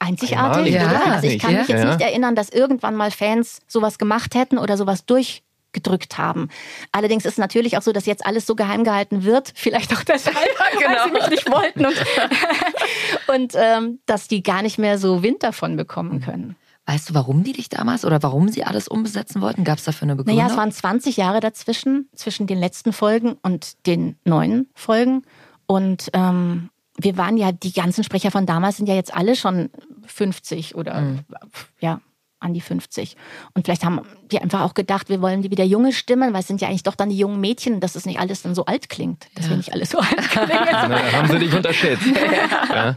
[0.00, 0.74] einzigartig.
[0.74, 0.82] Oder?
[0.82, 1.60] ja, also ich kann ja.
[1.60, 1.94] mich jetzt Ja.
[1.94, 6.48] nicht erinnern, dass irgendwann mal Fans sowas gemacht hätten oder sowas durchgedrückt haben.
[6.92, 10.36] Allerdings ist natürlich auch so, dass jetzt alles so geheim gehalten wird, vielleicht auch deshalb,
[10.36, 11.96] weil sie mich nicht wollten und,
[13.28, 16.56] und ähm, dass die gar nicht mehr so Wind davon bekommen können.
[16.88, 19.62] Weißt du, warum die dich damals oder warum sie alles umbesetzen wollten?
[19.62, 20.42] Gab es dafür eine Begründung?
[20.42, 25.22] Naja, es waren 20 Jahre dazwischen, zwischen den letzten Folgen und den neuen Folgen.
[25.66, 29.68] Und ähm, wir waren ja, die ganzen Sprecher von damals sind ja jetzt alle schon
[30.06, 31.16] 50 oder
[31.78, 32.00] ja,
[32.40, 33.18] an die 50.
[33.52, 36.46] Und vielleicht haben die einfach auch gedacht, wir wollen die wieder junge Stimmen, weil es
[36.46, 38.88] sind ja eigentlich doch dann die jungen Mädchen, dass es nicht alles dann so alt
[38.88, 39.26] klingt.
[39.34, 40.48] Dass wir nicht alles so alt klingen.
[40.48, 42.06] Na, haben sie dich unterschätzt.
[42.70, 42.96] ja.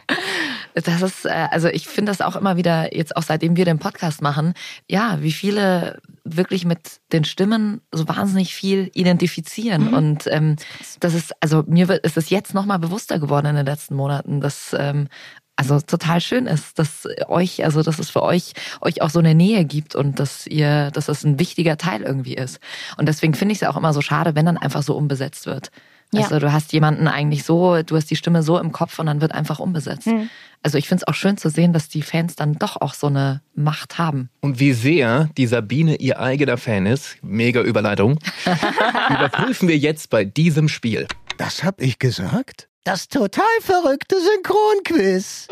[0.74, 3.80] Das ist, äh, also ich finde das auch immer wieder, jetzt auch seitdem wir den
[3.80, 4.54] Podcast machen,
[4.90, 9.88] ja, wie viele wirklich mit den Stimmen so wahnsinnig viel identifizieren.
[9.88, 9.94] Mhm.
[9.94, 10.56] Und ähm,
[11.00, 14.42] das ist, also mir wird, ist es jetzt nochmal bewusster geworden in den letzten Monaten,
[14.42, 15.08] dass ähm,
[15.56, 19.36] also total schön ist, dass euch, also dass es für euch euch auch so eine
[19.36, 22.60] Nähe gibt und dass ihr, dass es ein wichtiger Teil irgendwie ist.
[22.98, 25.72] Und deswegen finde ich es auch immer so schade, wenn dann einfach so umbesetzt wird.
[26.14, 26.24] Ja.
[26.24, 29.22] Also du hast jemanden eigentlich so, du hast die Stimme so im Kopf und dann
[29.22, 30.08] wird einfach umbesetzt.
[30.08, 30.30] Mhm.
[30.62, 33.08] Also ich finde es auch schön zu sehen, dass die Fans dann doch auch so
[33.08, 34.30] eine Macht haben.
[34.42, 38.20] Und wie sehr die Sabine ihr eigener Fan ist, mega Überleitung,
[39.10, 41.08] überprüfen wir jetzt bei diesem Spiel.
[41.38, 42.68] Das hab ich gesagt?
[42.84, 45.48] Das total verrückte Synchronquiz.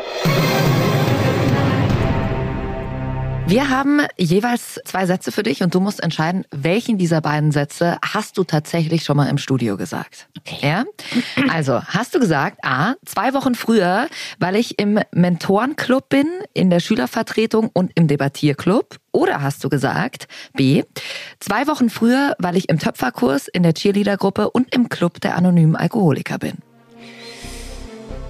[3.50, 7.98] Wir haben jeweils zwei Sätze für dich und du musst entscheiden, welchen dieser beiden Sätze
[8.00, 10.28] hast du tatsächlich schon mal im Studio gesagt.
[10.38, 10.58] Okay.
[10.62, 10.84] Ja?
[11.50, 14.06] Also, hast du gesagt, A, zwei Wochen früher,
[14.38, 18.98] weil ich im Mentorenclub bin, in der Schülervertretung und im Debattierclub?
[19.10, 20.84] Oder hast du gesagt, B,
[21.40, 25.74] zwei Wochen früher, weil ich im Töpferkurs, in der Cheerleadergruppe und im Club der anonymen
[25.74, 26.58] Alkoholiker bin?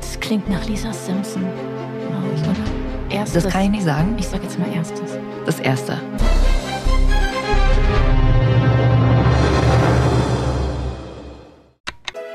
[0.01, 1.45] Das klingt nach Lisa Simpson,
[2.09, 2.70] glaube ich, oder?
[3.11, 3.45] Erstes.
[3.45, 4.17] Das kann ich nicht sagen.
[4.19, 5.19] Ich sag jetzt mal erstes.
[5.45, 6.01] Das erste.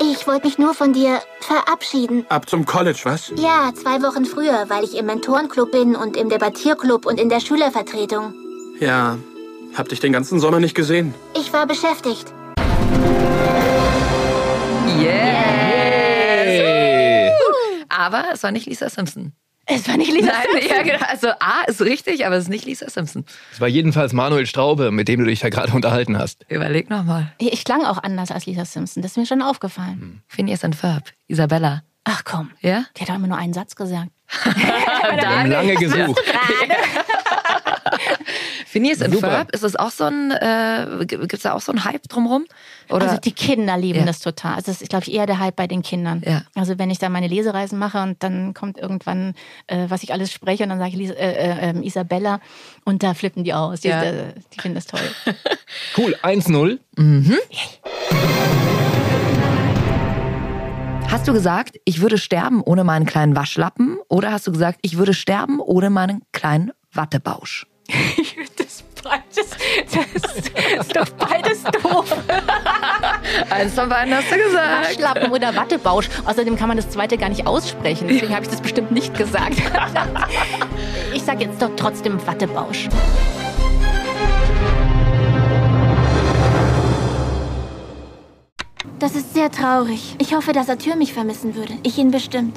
[0.00, 2.26] Ich wollte mich nur von dir verabschieden.
[2.28, 3.32] Ab zum College, was?
[3.36, 7.40] Ja, zwei Wochen früher, weil ich im Mentorenclub bin und im Debattierclub und in der
[7.40, 8.34] Schülervertretung.
[8.80, 9.18] Ja,
[9.76, 11.14] hab dich den ganzen Sommer nicht gesehen.
[11.38, 12.32] Ich war beschäftigt.
[15.00, 16.66] Yes!
[17.88, 19.32] Aber es war nicht Lisa Simpson.
[19.68, 20.76] Es war nicht Lisa Nein, Simpson.
[20.76, 21.06] Ja, genau.
[21.08, 23.24] Also A ist richtig, aber es ist nicht Lisa Simpson.
[23.52, 26.46] Es war jedenfalls Manuel Straube, mit dem du dich da gerade unterhalten hast.
[26.48, 27.32] Überleg nochmal.
[27.38, 29.02] Ich klang auch anders als Lisa Simpson.
[29.02, 30.22] Das ist mir schon aufgefallen.
[30.28, 31.12] Phineas and Ferb.
[31.26, 31.82] Isabella.
[32.04, 32.50] Ach komm.
[32.60, 32.84] Ja?
[32.96, 34.10] Die hat doch immer nur einen Satz gesagt.
[34.44, 36.20] Wir haben lange gesucht.
[38.76, 39.30] Phineas and Super.
[39.30, 42.44] Ferb, ist es auch so ein, äh, gibt es da auch so einen Hype drumrum?
[42.90, 43.06] Oder?
[43.08, 44.04] Also die Kinder lieben Ja.
[44.04, 44.54] das total.
[44.56, 46.22] Also das ist, glaube ich, eher der Hype bei den Kindern.
[46.26, 46.42] Ja.
[46.54, 49.32] Also wenn ich da meine Lesereisen mache und dann kommt irgendwann,
[49.66, 52.40] äh, was ich alles spreche und dann sage ich Lisa, äh, äh, ähm, Isabella
[52.84, 53.80] und da flippen die aus.
[53.80, 54.02] Die, Ja.
[54.02, 55.00] äh, die finden das toll.
[55.96, 56.78] Cool, 1-0.
[61.10, 63.98] Hast du gesagt, ich würde sterben ohne meinen kleinen Waschlappen?
[64.08, 67.66] Oder hast du gesagt, ich würde sterben ohne meinen kleinen Wattebausch?
[69.34, 72.16] das, beides, das ist doch beides doof.
[73.50, 74.88] Eins von beiden hast du gesagt.
[74.88, 76.08] Waschlappen oder Wattebausch.
[76.24, 78.08] Außerdem kann man das zweite gar nicht aussprechen.
[78.08, 79.56] Deswegen habe ich das bestimmt nicht gesagt.
[81.14, 82.88] Ich sage jetzt doch trotzdem Wattebausch.
[88.98, 90.16] Das ist sehr traurig.
[90.18, 91.74] Ich hoffe, dass Arthur mich vermissen würde.
[91.82, 92.56] Ich ihn bestimmt.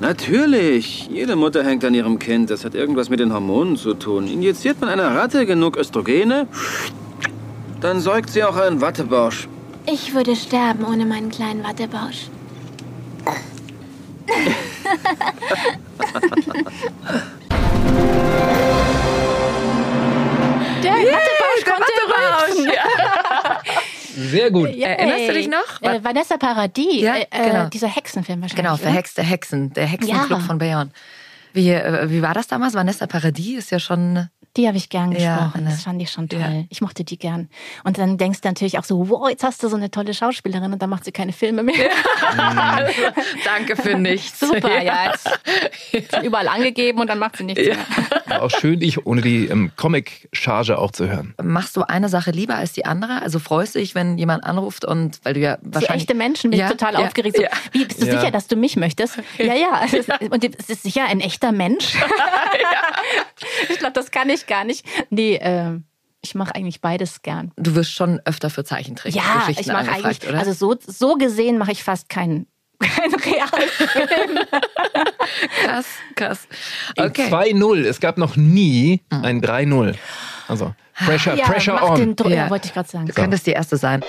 [0.00, 1.08] Natürlich.
[1.10, 2.50] Jede Mutter hängt an ihrem Kind.
[2.50, 4.28] Das hat irgendwas mit den Hormonen zu tun.
[4.28, 6.46] Injiziert man einer Ratte genug Östrogene,
[7.80, 9.48] dann säugt sie auch einen Wattebausch.
[9.86, 12.28] Ich würde sterben ohne meinen kleinen Wattebausch.
[20.82, 21.95] Der Wattebausch konnte.
[24.16, 24.74] Sehr gut.
[24.76, 25.82] Erinnerst du dich noch?
[25.82, 27.66] Äh, Vanessa Paradis, Ja, äh, genau.
[27.66, 28.64] äh, dieser Hexenfilm wahrscheinlich.
[28.64, 30.38] Genau, verhexte Hexen, der Hexenclub Ja.
[30.40, 30.90] von Bayonne.
[31.52, 32.74] Wie, äh, wie war das damals?
[32.74, 34.28] Vanessa Paradis ist ja schon.
[34.56, 35.64] Die habe ich gern Ja, gesprochen.
[35.64, 35.70] ne.
[35.70, 36.64] Das fand ich schon toll.
[36.70, 37.48] Ich mochte die gern.
[37.84, 40.72] Und dann denkst du natürlich auch so, wow, jetzt hast du so eine tolle Schauspielerin
[40.72, 41.74] und dann macht sie keine Filme mehr.
[43.44, 44.40] Danke für nichts.
[44.40, 45.12] Super, ja.
[46.12, 47.76] Schon überall angegeben und dann macht sie nichts mehr.
[48.26, 51.34] War auch schön, dich ohne die ähm, Comic-Charge auch zu hören.
[51.42, 53.22] Machst du eine Sache lieber als die andere?
[53.22, 56.02] Also freust du dich, wenn jemand anruft und weil du ja So wahrscheinlich.
[56.04, 57.36] echte Menschen bin Ja, ich total ja, aufgeregt.
[57.36, 57.50] So, ja.
[57.72, 58.18] Wie, bist du Ja.
[58.20, 59.18] sicher, dass du mich möchtest?
[59.38, 59.82] Ja, ja.
[60.30, 61.94] Und es ist sicher ein echter Mensch.
[63.68, 64.84] Ich glaube, das kann ich gar nicht.
[65.10, 65.84] Nee, ähm,
[66.22, 67.52] ich mache eigentlich beides gern.
[67.56, 70.38] Du wirst schon öfter für Zeichentrick Ja, Geschichten ich mache eigentlich, oder?
[70.38, 72.46] also so, so gesehen mache ich fast keinen
[72.80, 74.38] kein Realfilm.
[75.64, 76.48] krass, krass.
[76.96, 77.84] In 2-0.
[77.86, 79.94] Es gab noch nie ein 3-0.
[80.48, 81.96] Also, Pressure, ja, Pressure mach on.
[81.96, 82.50] Den Druck, ja.
[82.50, 83.06] wollte ich gerade sagen.
[83.06, 84.04] Du könntest die erste sein.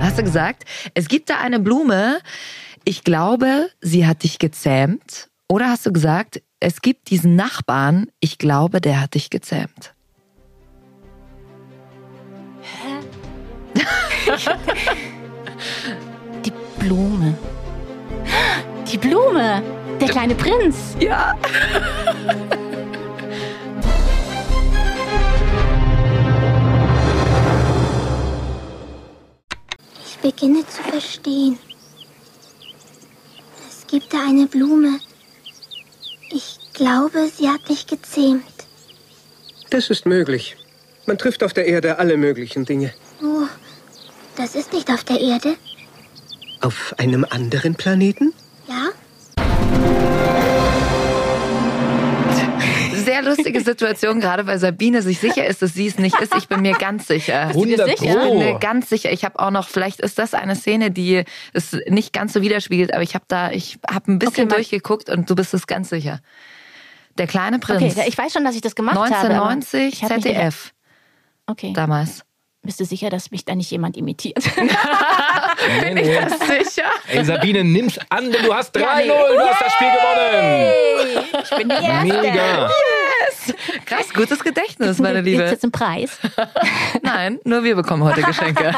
[0.00, 0.64] Hast du gesagt,
[0.94, 2.18] es gibt da eine Blume,
[2.84, 5.28] ich glaube, sie hat dich gezähmt.
[5.48, 9.94] Oder hast du gesagt, es gibt diesen Nachbarn, ich glaube, der hat dich gezähmt.
[16.44, 17.34] Die Blume.
[18.90, 19.62] Die Blume.
[20.00, 20.96] Der kleine Prinz.
[21.00, 21.34] Ja.
[30.04, 31.58] Ich beginne zu verstehen.
[33.68, 34.98] Es gibt da eine Blume.
[36.30, 38.44] Ich glaube, sie hat mich gezähmt.
[39.70, 40.56] Das ist möglich.
[41.06, 42.92] Man trifft auf der Erde alle möglichen Dinge.
[43.22, 43.46] Oh,
[44.36, 45.56] das ist nicht auf der Erde.
[46.60, 48.34] Auf einem anderen Planeten?
[48.66, 48.88] Ja?
[53.22, 56.34] Sehr lustige Situation, gerade weil Sabine sich sicher ist, dass sie es nicht ist.
[56.36, 57.46] Ich bin mir ganz sicher.
[57.46, 59.10] Bist du dir 100 Ich bin mir ganz sicher.
[59.12, 62.92] Ich habe auch noch, vielleicht ist das eine Szene, die es nicht ganz so widerspiegelt,
[62.94, 65.88] aber ich habe da, ich habe ein bisschen Okay, durchgeguckt und du bist es ganz
[65.88, 66.20] sicher.
[67.16, 67.96] Der kleine Prinz.
[67.96, 69.06] Okay, ich weiß schon, dass ich das gemacht habe.
[69.08, 69.18] aber
[69.50, 70.72] 1990 ich hab mich ZDF
[71.46, 71.72] Okay.
[71.74, 72.22] damals.
[72.62, 74.42] Bist du sicher, dass mich da nicht jemand imitiert?
[75.80, 76.88] Bin ich das sicher?
[77.06, 78.80] Ey, Sabine, nimm's an, denn du hast 3-0.
[78.80, 79.06] Ja, nee.
[79.06, 80.30] Du hast das Spiel gewonnen.
[80.30, 82.20] Hey, ich bin die Erste.
[82.20, 82.70] Mega.
[83.84, 85.42] Krass, gutes Gedächtnis, meine Liebe.
[85.42, 86.18] jetzt einen Preis?
[87.02, 88.72] Nein, nur wir bekommen heute Geschenke.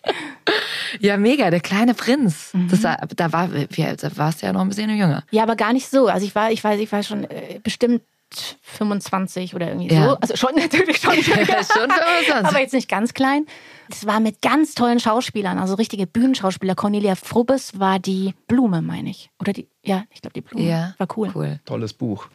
[1.00, 2.52] ja, mega, der kleine Prinz.
[2.70, 5.22] Das, war- da war, alt warst du ja noch ein bisschen jünger.
[5.30, 6.08] Ja, aber gar nicht so.
[6.08, 8.02] Also ich war, ich weiß, ich war schon äh, bestimmt
[8.62, 10.10] 25 oder irgendwie Ja.
[10.10, 10.16] so.
[10.16, 11.14] Also schon natürlich schon.
[11.14, 12.34] schon 25.
[12.34, 13.46] aber jetzt nicht ganz klein.
[13.90, 16.74] Es war mit ganz tollen Schauspielern, also richtige Bühnenschauspieler.
[16.76, 19.30] Cornelia Frubbes war die Blume, meine ich.
[19.40, 20.64] Oder die, ja, ich glaube die Blume.
[20.64, 21.32] Ja, war cool.
[21.34, 21.60] cool.
[21.64, 22.28] Tolles Buch.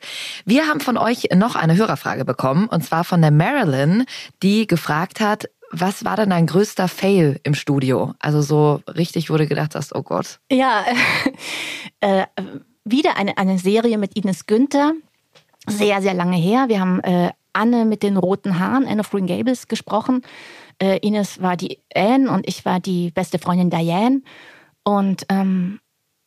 [0.46, 4.06] Wir haben von euch noch eine Hörerfrage bekommen, und zwar von der Marilyn,
[4.43, 8.14] die gefragt hat, was war denn dein größter Fail im Studio?
[8.20, 10.39] Also so richtig, du gedacht hast, oh Gott.
[10.52, 10.86] Ja,
[12.02, 12.26] äh, äh,
[12.84, 14.93] wieder eine, eine Serie mit Ines Günther.
[15.68, 16.66] Sehr, sehr lange her.
[16.68, 20.22] Wir haben äh, Anne mit den roten Haaren, Anne of Green Gables, gesprochen.
[20.82, 24.22] Äh, Ines war die Anne und ich war die beste Freundin Diane.
[24.84, 25.80] Und ähm,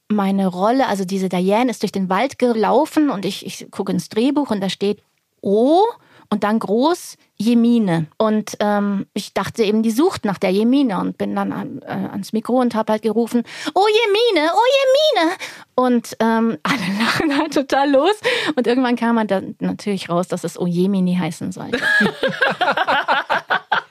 [0.08, 4.08] meine Rolle, also diese Diane ist durch den Wald gelaufen und ich, ich gucke ins
[4.08, 5.02] Drehbuch und da steht
[5.42, 5.82] O
[6.30, 8.06] und dann groß Jemine.
[8.18, 11.90] Und ähm, ich dachte eben, die sucht nach der Jemine und bin dann an, äh,
[11.90, 15.36] ans Mikro und habe halt gerufen, oh Jemine, oh Jemine.
[15.74, 18.14] Und ähm, alle lachen halt total los.
[18.56, 21.78] Und irgendwann kam man dann natürlich raus, dass es Oh Jemini heißen sollte.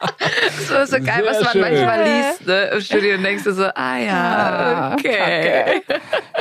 [0.68, 1.62] So, so geil, Sehr was man schön.
[1.62, 2.62] manchmal liest ne?
[2.74, 5.82] im Studio und denkst du so, ah ja, okay.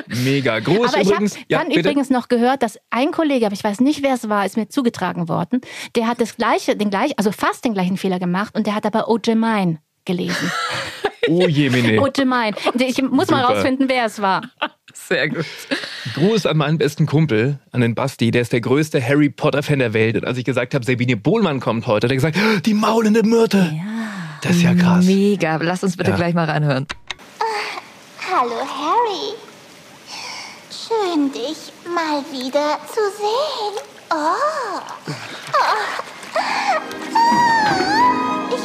[0.08, 0.58] Mega.
[0.60, 1.36] Groß Aber ich habe übrigens.
[1.48, 1.80] ja, dann bitte.
[1.80, 4.68] übrigens noch gehört, dass ein Kollege, aber ich weiß nicht, wer es war, ist mir
[4.68, 5.60] zugetragen worden,
[5.94, 8.84] der hat das gleiche, den gleich, also fast den gleichen Fehler gemacht und der hat
[8.86, 10.50] aber Oh Jemine gelesen.
[11.28, 12.00] Oh je, Mene.
[12.00, 12.54] Oh Jemine.
[12.78, 13.54] Ich muss mal Super.
[13.54, 14.42] rausfinden, wer es war.
[15.08, 15.44] Sehr gut.
[16.14, 19.92] Gruß an meinen besten Kumpel, an den Basti, der ist der größte Harry Potter-Fan der
[19.92, 20.16] Welt.
[20.16, 22.36] Und als ich gesagt habe, Sabine Bohlmann kommt heute, hat er gesagt,
[22.66, 23.72] die maulende Myrte.
[24.42, 25.04] Das ist ja krass.
[25.04, 25.56] Mega.
[25.56, 26.16] Lass uns bitte Ja.
[26.16, 26.86] gleich mal reinhören.
[28.32, 29.34] Hallo Harry.
[30.70, 33.74] Schön, dich mal wieder zu sehen.
[34.10, 35.14] Oh.
[37.14, 37.95] oh.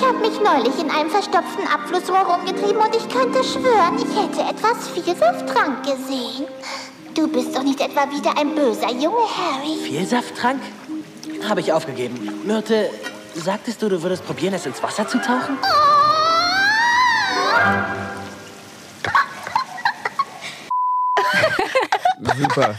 [0.01, 4.41] Ich habe mich neulich in einem verstopften Abflussrohr rumgetrieben und ich könnte schwören, ich hätte
[4.49, 6.47] etwas Vielsafttrank gesehen.
[7.13, 9.77] Du bist doch nicht etwa wieder ein böser Junge, Harry.
[9.83, 10.59] Vielsafttrank?
[11.47, 12.41] Habe ich aufgegeben.
[12.45, 12.89] Myrte,
[13.35, 15.59] sagtest du, du würdest probieren, es ins Wasser zu tauchen?
[22.39, 22.75] Super.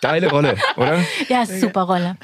[0.00, 0.98] Geile Rolle, oder?
[1.28, 2.16] Ja, ist super Rolle.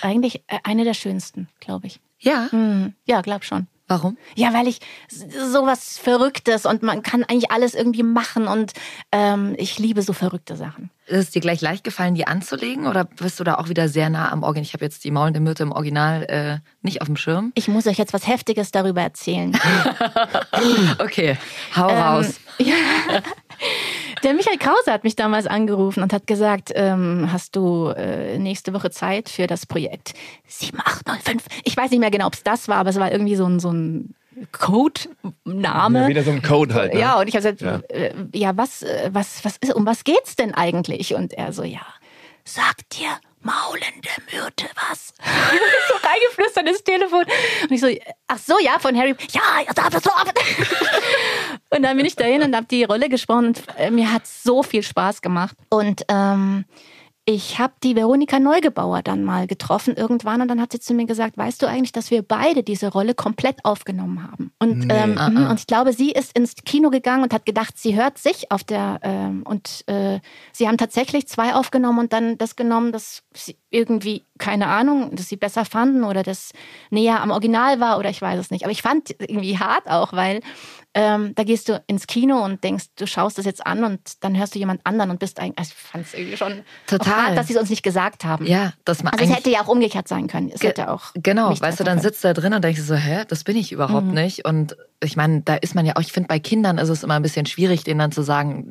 [0.00, 2.00] Eigentlich äh, eine der schönsten, glaube ich.
[2.18, 2.48] Ja?
[2.50, 3.66] Hm, ja, glaub schon.
[3.90, 4.18] Warum?
[4.34, 8.72] Ja, weil ich sowas Verrücktes und man kann eigentlich alles irgendwie machen und
[9.12, 10.90] ähm, ich liebe so verrückte Sachen.
[11.06, 14.10] Ist es dir gleich leicht gefallen, die anzulegen oder bist du da auch wieder sehr
[14.10, 14.66] nah am Original?
[14.66, 17.50] Ich habe jetzt die maulende Myrte im Original äh, nicht auf dem Schirm.
[17.54, 19.58] Ich muss euch jetzt was Heftiges darüber erzählen.
[20.98, 21.38] Okay,
[21.74, 22.40] hau Ähm, raus.
[22.58, 22.74] Ja.
[24.22, 28.72] Der Michael Krause hat mich damals angerufen und hat gesagt, ähm, hast du äh, nächste
[28.74, 30.14] Woche Zeit für das Projekt
[30.46, 31.44] 7805?
[31.64, 33.60] Ich weiß nicht mehr genau, ob es das war, aber es war irgendwie so ein,
[33.60, 34.14] so ein
[34.52, 36.02] Codename.
[36.02, 36.94] Ja, wieder so ein Code halt.
[36.94, 37.00] Ne?
[37.00, 37.80] Ja, und ich habe gesagt, Ja.
[37.96, 41.14] äh, ja was, äh, was, was ist, um was geht's denn eigentlich?
[41.14, 41.80] Und er so, ja,
[42.44, 43.08] sagt dir
[43.40, 45.14] maulende Myrte was?
[45.88, 47.24] so reingeflüstert ins Telefon.
[47.62, 47.88] Und ich so,
[48.26, 49.14] ach so, ja, von Harry.
[49.30, 50.10] Ja, ja, da bist du.
[51.76, 54.62] Und dann bin ich dahin und habe die Rolle gesprochen und äh, mir hat so
[54.62, 55.54] viel Spaß gemacht.
[55.68, 56.64] Und ähm,
[57.30, 61.04] ich habe die Veronika Neugebauer dann mal getroffen irgendwann und dann hat sie zu mir
[61.04, 64.50] gesagt, weißt du eigentlich, dass wir beide diese Rolle komplett aufgenommen haben?
[64.58, 64.94] Und, Nee.
[64.94, 65.50] ähm, mhm, ah.
[65.50, 68.64] und ich glaube, sie ist ins Kino gegangen und hat gedacht, sie hört sich auf
[68.64, 70.20] der ähm, und äh,
[70.52, 75.28] sie haben tatsächlich zwei aufgenommen und dann das genommen, das sie irgendwie keine Ahnung, dass
[75.28, 76.52] sie besser fanden oder das
[76.90, 78.64] näher am Original war oder ich weiß es nicht.
[78.64, 80.40] Aber ich fand irgendwie hart auch, weil
[80.94, 84.38] ähm, da gehst du ins Kino und denkst, du schaust das jetzt an und dann
[84.38, 87.17] hörst du jemand anderen und bist eigentlich, also ich fand es irgendwie schon Total.
[87.26, 88.46] Hart, dass sie es uns nicht gesagt haben.
[88.46, 90.50] Ja, dass man Also es hätte ja auch umgekehrt sein können.
[90.54, 93.24] Es hätte auch Genau, weißt du, dann sitzt da drin und denkst du so, hä,
[93.28, 94.14] das bin ich überhaupt Mhm.
[94.14, 94.44] nicht.
[94.44, 97.14] Und ich meine, da ist man ja auch, ich finde, bei Kindern ist es immer
[97.14, 98.64] ein bisschen schwierig, denen dann zu sagen,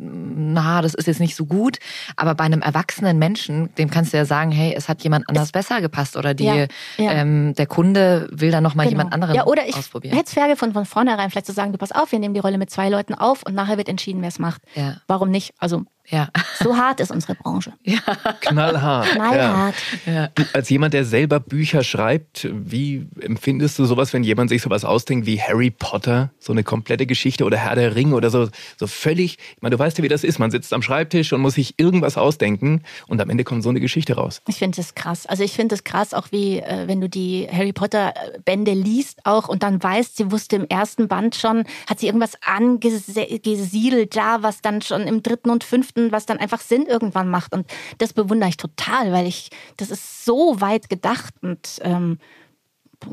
[0.53, 1.77] na, das ist jetzt nicht so gut.
[2.17, 5.51] Aber bei einem erwachsenen Menschen, dem kannst du ja sagen, hey, es hat jemand anders
[5.51, 6.55] besser gepasst oder die, Ja,
[6.97, 7.11] ja.
[7.11, 10.15] Ähm, der Kunde will dann nochmal jemand anderen Ja, oder ich ausprobieren.
[10.17, 12.39] hätte es fair gefunden, von vornherein vielleicht zu sagen, du pass auf, wir nehmen die
[12.41, 14.61] Rolle mit zwei Leuten auf und nachher wird entschieden, wer es macht.
[14.75, 14.97] Ja.
[15.07, 15.53] Warum nicht?
[15.59, 16.29] Also ja.
[16.63, 17.73] so hart ist unsere Branche.
[18.41, 19.07] Knallhart.
[19.09, 19.75] Knallhart.
[20.05, 20.29] Ja.
[20.53, 25.25] Als jemand, der selber Bücher schreibt, wie empfindest du sowas, wenn jemand sich sowas ausdenkt
[25.25, 28.47] wie Harry Potter, so eine komplette Geschichte oder Herr der Ring oder so,
[28.77, 30.39] so völlig, ich meine, du weißt ja, wie das ist.
[30.39, 33.79] Man sitzt am Schreibtisch und muss sich irgendwas ausdenken und am Ende kommt so eine
[33.79, 34.41] Geschichte raus.
[34.47, 35.25] Ich finde das krass.
[35.25, 38.73] Also ich finde es krass, auch wie äh, wenn du die Harry Potter äh, Bände
[38.73, 44.15] liest auch und dann weißt, sie wusste im ersten Band schon, hat sie irgendwas angesiedelt
[44.15, 47.53] da, was dann schon im dritten und fünften, was dann einfach Sinn irgendwann macht.
[47.53, 47.67] Und
[47.97, 52.19] das bewundere ich total, weil ich, das ist so weit gedacht und ähm,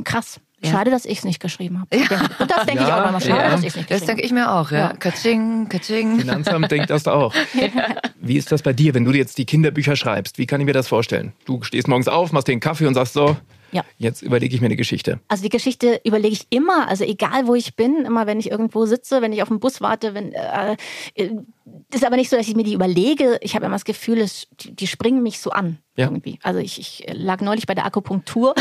[0.05, 0.41] krass.
[0.63, 0.71] Ja.
[0.71, 1.95] Schade, dass ich es nicht geschrieben habe.
[2.39, 3.21] Und das denke ich auch nochmal.
[3.21, 3.51] Schade, ja.
[3.51, 4.79] dass ich es nicht Das geschrieben denke ich mir auch, ja.
[4.79, 4.93] Ja.
[4.95, 6.21] Katsching, katsching.
[6.21, 7.35] Finanzamt denkt das auch.
[8.21, 10.39] Wie ist das bei dir, wenn du jetzt die Kinderbücher schreibst?
[10.39, 11.35] Wie kann ich mir das vorstellen?
[11.45, 13.37] Du stehst morgens auf, machst dir einen Kaffee und sagst so,
[13.73, 13.85] Ja.
[13.99, 15.21] jetzt überlege ich mir eine Geschichte.
[15.29, 18.87] Also die Geschichte überlege ich immer, also egal wo ich bin, immer wenn ich irgendwo
[18.87, 20.77] sitze, wenn ich auf dem Bus warte, wenn äh,
[21.15, 21.31] äh,
[21.93, 23.39] ist aber nicht so, dass ich mir die überlege.
[23.41, 25.79] Ich habe immer das Gefühl, es, die, die springen mich so an.
[25.97, 26.07] Ja.
[26.07, 26.41] Irgendwie.
[26.43, 28.55] Also ich, ich lag neulich bei der Akupunktur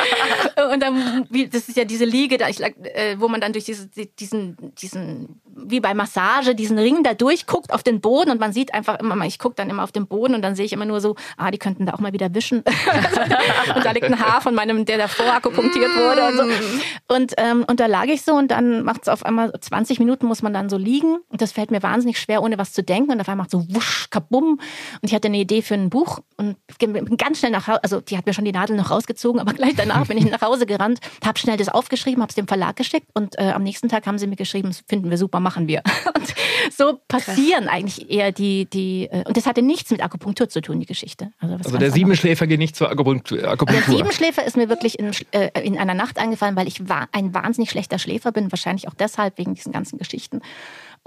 [0.72, 3.52] und dann, wie, das ist ja diese Liege, da ich lag, äh, wo man dann
[3.52, 8.40] durch diese, diesen, diesen wie bei Massage diesen Ring da durchguckt auf den Boden und
[8.40, 10.72] man sieht einfach immer, ich gucke dann immer auf den Boden und dann sehe ich
[10.72, 12.58] immer nur so, ah, die könnten da auch mal wieder wischen.
[13.74, 17.14] und da liegt ein Haar von meinem, der davor akupunktiert wurde und so.
[17.14, 20.26] Und, ähm, und da lag ich so und dann macht es auf einmal 20 Minuten
[20.26, 23.12] muss man dann so liegen und das fällt mir wahnsinnig schwer, ohne was zu denken
[23.12, 24.58] und auf einmal macht so wusch, kabum
[25.00, 28.00] und ich hatte eine Idee für ein Buch und bin ganz schnell nach Hause, also
[28.00, 30.66] die hat mir schon die Nadel noch rausgezogen, aber gleich danach bin ich nach Hause
[30.66, 34.06] gerannt, habe schnell das aufgeschrieben, habe es dem Verlag geschickt und äh, am nächsten Tag
[34.06, 35.82] haben sie mir geschrieben, das finden wir super, machen wir.
[36.14, 36.34] Und
[36.76, 37.74] so passieren Krass.
[37.74, 41.30] eigentlich eher die, die, äh, und das hatte nichts mit Akupunktur zu tun, die Geschichte.
[41.38, 43.38] Also, also der Siebenschläfer geht nicht zur Akupunktur.
[43.38, 47.34] Der Siebenschläfer ist mir wirklich in, äh, in einer Nacht eingefallen, weil ich war ein
[47.34, 50.40] wahnsinnig schlechter Schläfer bin, wahrscheinlich auch deshalb wegen diesen ganzen Geschichten.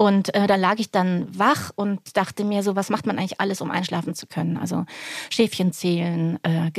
[0.00, 3.38] Und äh, da lag ich dann wach und dachte mir so, was macht man eigentlich
[3.38, 4.56] alles, um einschlafen zu können?
[4.56, 4.86] Also
[5.28, 6.70] Schäfchen zählen, äh,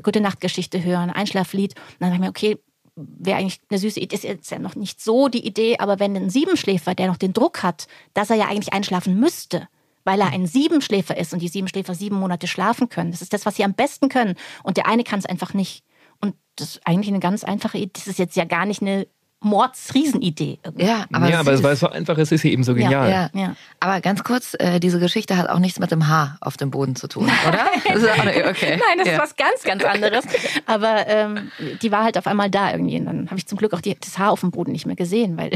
[0.00, 1.74] gute Nachtgeschichte hören, Einschlaflied.
[1.74, 2.58] Und dann dachte ich mir, okay,
[2.94, 6.14] wäre eigentlich eine süße Idee, ist jetzt ja noch nicht so die Idee, aber wenn
[6.14, 9.66] ein Siebenschläfer, der noch den Druck hat, dass er ja eigentlich einschlafen müsste,
[10.04, 13.10] weil er ein Siebenschläfer ist und die Siebenschläfer sieben Monate schlafen können.
[13.10, 14.36] Das ist das, was sie am besten können.
[14.62, 15.82] Und der eine kann es einfach nicht.
[16.20, 17.90] Und das ist eigentlich eine ganz einfache Idee.
[17.94, 19.08] Das ist jetzt ja gar nicht eine
[19.40, 20.58] Mordsriesenidee.
[20.76, 23.08] Ja, aber, ja, aber es war so einfach, es ist eben so genial.
[23.08, 23.54] Ja, ja.
[23.78, 26.96] Aber ganz kurz, äh, diese Geschichte hat auch nichts mit dem Haar auf dem Boden
[26.96, 27.66] zu tun, oder?
[27.94, 28.76] das okay.
[28.76, 29.12] Nein, das ja.
[29.14, 30.24] ist was ganz, ganz anderes.
[30.66, 32.98] Aber ähm, die war halt auf einmal da irgendwie.
[32.98, 34.96] Und dann habe ich zum Glück auch die, das Haar auf dem Boden nicht mehr
[34.96, 35.50] gesehen, weil.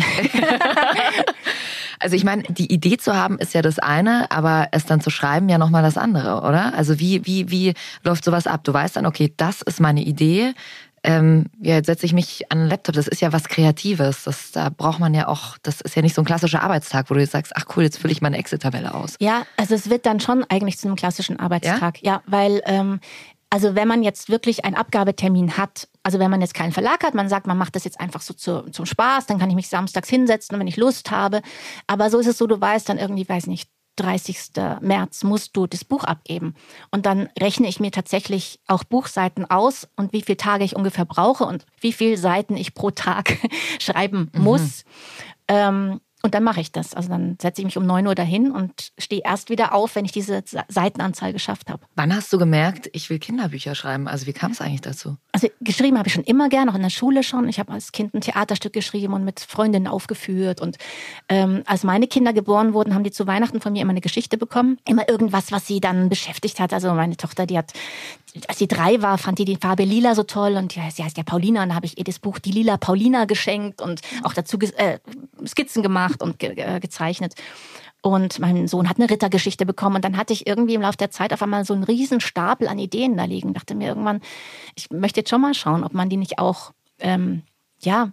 [1.98, 5.10] also ich meine, die Idee zu haben ist ja das eine, aber es dann zu
[5.10, 6.72] schreiben ja nochmal das andere, oder?
[6.74, 7.74] Also wie, wie, wie
[8.04, 8.62] läuft sowas ab?
[8.62, 10.54] Du weißt dann, okay, das ist meine Idee
[11.04, 12.94] ähm, ja, jetzt setze ich mich an den Laptop.
[12.94, 14.24] Das ist ja was Kreatives.
[14.24, 17.14] Das, da braucht man ja auch, das ist ja nicht so ein klassischer Arbeitstag, wo
[17.14, 19.16] du jetzt sagst, ach cool, jetzt fülle ich meine Excel-Tabelle aus.
[19.20, 22.02] Ja, also es wird dann schon eigentlich zu einem klassischen Arbeitstag.
[22.02, 23.00] Ja, ja weil ähm,
[23.50, 27.14] also wenn man jetzt wirklich einen Abgabetermin hat, also wenn man jetzt keinen Verlag hat,
[27.14, 29.68] man sagt, man macht das jetzt einfach so zu, zum Spaß, dann kann ich mich
[29.68, 31.42] samstags hinsetzen, wenn ich Lust habe.
[31.86, 34.38] Aber so ist es so, du weißt dann irgendwie, weiß nicht, 30.
[34.80, 36.54] März musst du das Buch abgeben.
[36.90, 41.04] Und dann rechne ich mir tatsächlich auch Buchseiten aus und wie viele Tage ich ungefähr
[41.04, 43.38] brauche und wie viele Seiten ich pro Tag
[43.80, 44.42] schreiben mhm.
[44.42, 44.84] muss.
[44.84, 44.90] Mhm.
[45.48, 46.94] Ähm, und dann mache ich das.
[46.94, 50.04] Also dann setze ich mich um 9 Uhr dahin und stehe erst wieder auf, wenn
[50.04, 51.82] ich diese Seitenanzahl geschafft habe.
[51.96, 54.06] Wann hast du gemerkt, ich will Kinderbücher schreiben?
[54.06, 55.16] Also wie kam es eigentlich dazu?
[55.32, 57.48] Also geschrieben habe ich schon immer gern, auch in der Schule schon.
[57.48, 60.60] Ich habe als Kind ein Theaterstück geschrieben und mit Freundinnen aufgeführt.
[60.60, 60.78] Und
[61.28, 64.38] ähm, als meine Kinder geboren wurden, haben die zu Weihnachten von mir immer eine Geschichte
[64.38, 64.78] bekommen.
[64.86, 66.72] Immer irgendwas, was sie dann beschäftigt hat.
[66.72, 67.72] Also meine Tochter, die hat
[68.48, 71.18] als sie drei war, fand die die Farbe lila so toll und ja, sie heißt
[71.18, 74.32] ja Paulina und da habe ich ihr das Buch Die Lila Paulina geschenkt und auch
[74.32, 74.98] dazu äh,
[75.46, 77.34] Skizzen gemacht und ge äh, gezeichnet.
[78.04, 81.12] Und mein Sohn hat eine Rittergeschichte bekommen und dann hatte ich irgendwie im Laufe der
[81.12, 83.54] Zeit auf einmal so einen riesen Stapel an Ideen da liegen.
[83.54, 84.20] Dachte mir irgendwann,
[84.74, 87.42] ich möchte jetzt schon mal schauen, ob man die nicht auch ähm,
[87.80, 88.10] ja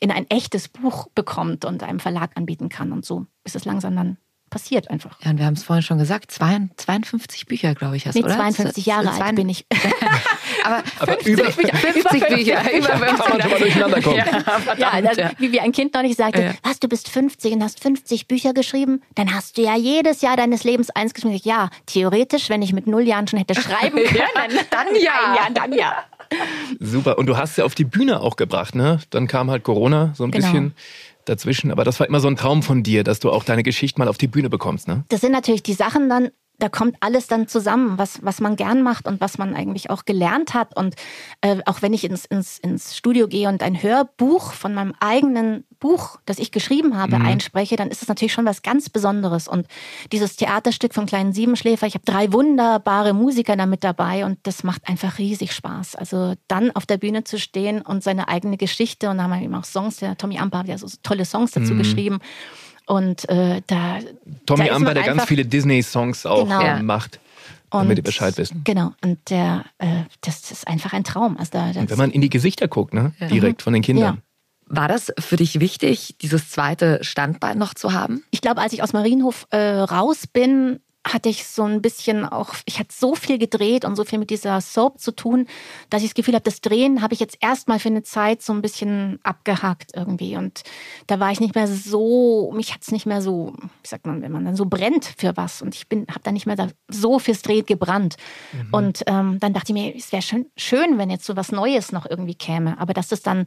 [0.00, 2.92] in ein echtes Buch bekommt und einem Verlag anbieten kann.
[2.92, 4.16] Und so ist es langsam dann
[4.56, 5.18] passiert einfach.
[5.22, 8.36] Ja, und wir haben es vorhin schon gesagt, 52 Bücher, glaube ich, hast nee, oder?
[8.36, 9.66] 52 Jahre alt bin ich.
[10.64, 14.16] aber, aber 50 über, Bücher, 50 Bücher, über 50 Kann man schon mal durcheinander kommen.
[14.16, 15.30] Ja, ja, das, ja.
[15.36, 16.54] Wie, wie ein Kind neulich sagte, ja.
[16.62, 19.02] was, du bist 50 und hast 50 Bücher geschrieben?
[19.14, 21.38] Dann hast du ja jedes Jahr deines Lebens eins geschrieben.
[21.44, 25.36] Ja, theoretisch, wenn ich mit null Jahren schon hätte schreiben können, dann ja.
[25.36, 25.96] ja, dann ja.
[26.80, 27.18] Super.
[27.18, 29.00] Und du hast ja auf die Bühne auch gebracht, ne?
[29.10, 30.46] Dann kam halt Corona so ein genau.
[30.46, 30.74] bisschen
[31.28, 31.70] dazwischen.
[31.70, 34.08] Aber das war immer so ein Traum von dir, dass du auch deine Geschichte mal
[34.08, 35.04] auf die Bühne bekommst, ne?
[35.08, 38.82] Das sind natürlich die Sachen dann, da kommt alles dann zusammen, was, was man gern
[38.82, 40.76] macht und was man eigentlich auch gelernt hat.
[40.76, 40.94] Und
[41.42, 45.64] äh, auch wenn ich ins, ins, ins Studio gehe und ein Hörbuch von meinem eigenen
[45.78, 47.26] Buch, das ich geschrieben habe, mhm.
[47.26, 49.48] einspreche, dann ist es natürlich schon was ganz Besonderes.
[49.48, 49.66] Und
[50.12, 54.64] dieses Theaterstück von Kleinen Siebenschläfer, ich habe drei wunderbare Musiker da mit dabei und das
[54.64, 55.96] macht einfach riesig Spaß.
[55.96, 59.42] Also dann auf der Bühne zu stehen und seine eigene Geschichte und da haben wir
[59.42, 61.78] eben auch Songs, der Tommy Amper hat ja so tolle Songs dazu mhm.
[61.78, 62.18] geschrieben.
[62.86, 63.98] Und äh, da.
[64.46, 66.60] Tommy da Amber, der ganz viele Disney-Songs auch genau.
[66.60, 67.18] äh, macht.
[67.70, 68.62] damit und, ihr Bescheid wissen.
[68.64, 71.36] Genau, und der, äh, das ist einfach ein Traum.
[71.36, 73.12] Also da, wenn man in die Gesichter guckt, ne?
[73.18, 73.26] Ja.
[73.26, 74.16] direkt von den Kindern.
[74.16, 74.22] Ja.
[74.68, 78.24] War das für dich wichtig, dieses zweite Standbein noch zu haben?
[78.30, 80.80] Ich glaube, als ich aus Marienhof äh, raus bin,
[81.12, 84.30] hatte ich so ein bisschen auch, ich hatte so viel gedreht und so viel mit
[84.30, 85.46] dieser Soap zu tun,
[85.88, 88.52] dass ich das Gefühl habe, das Drehen habe ich jetzt erstmal für eine Zeit so
[88.52, 90.36] ein bisschen abgehakt irgendwie.
[90.36, 90.62] Und
[91.06, 93.52] da war ich nicht mehr so, mich hat es nicht mehr so,
[93.82, 95.62] wie sagt man, wenn man dann so brennt für was.
[95.62, 98.16] Und ich bin, habe dann nicht mehr da so fürs Drehen gebrannt.
[98.52, 98.68] Mhm.
[98.72, 101.92] Und ähm, dann dachte ich mir, es wäre schön, schön, wenn jetzt so was Neues
[101.92, 102.80] noch irgendwie käme.
[102.80, 103.46] Aber dass das dann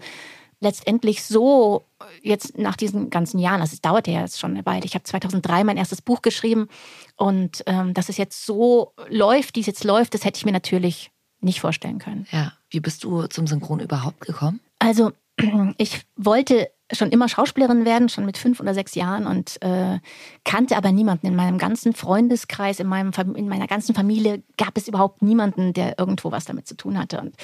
[0.59, 1.85] letztendlich so
[2.21, 5.03] jetzt nach diesen ganzen Jahren, also es dauerte ja jetzt schon eine Weile, ich habe
[5.03, 6.67] 2003 mein erstes Buch geschrieben
[7.15, 10.51] und ähm, dass es jetzt so läuft, wie es jetzt läuft, das hätte ich mir
[10.51, 12.27] natürlich nicht vorstellen können.
[12.31, 14.59] Ja, wie bist du zum Synchron überhaupt gekommen?
[14.79, 15.11] Also
[15.77, 19.99] ich wollte schon immer Schauspielerin werden, schon mit fünf oder sechs Jahren und äh,
[20.43, 24.87] kannte aber niemanden in meinem ganzen Freundeskreis, in, meinem, in meiner ganzen Familie gab es
[24.87, 27.21] überhaupt niemanden, der irgendwo was damit zu tun hatte.
[27.21, 27.35] Und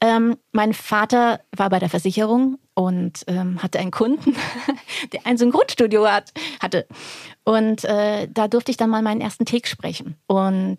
[0.00, 4.36] ähm, mein Vater war bei der Versicherung und ähm, hatte einen Kunden,
[5.12, 6.86] der ein Synchronstudio hat, hatte.
[7.42, 10.14] Und äh, da durfte ich dann mal meinen ersten Take sprechen.
[10.26, 10.78] Und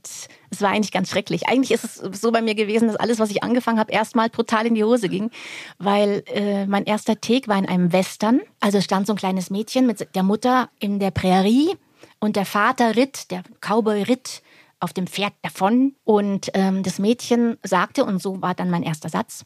[0.50, 1.50] es war eigentlich ganz schrecklich.
[1.50, 4.68] Eigentlich ist es so bei mir gewesen, dass alles, was ich angefangen habe, erstmal total
[4.68, 5.32] in die Hose ging.
[5.78, 8.40] Weil äh, mein erster Take war in einem Western.
[8.62, 11.76] Also stand so ein kleines Mädchen mit der Mutter in der Prärie
[12.20, 14.42] und der Vater ritt, der Cowboy ritt
[14.80, 15.96] auf dem Pferd davon.
[16.04, 19.46] Und ähm, das Mädchen sagte, und so war dann mein erster Satz,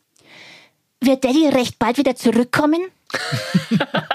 [1.02, 2.82] wird Daddy recht bald wieder zurückkommen?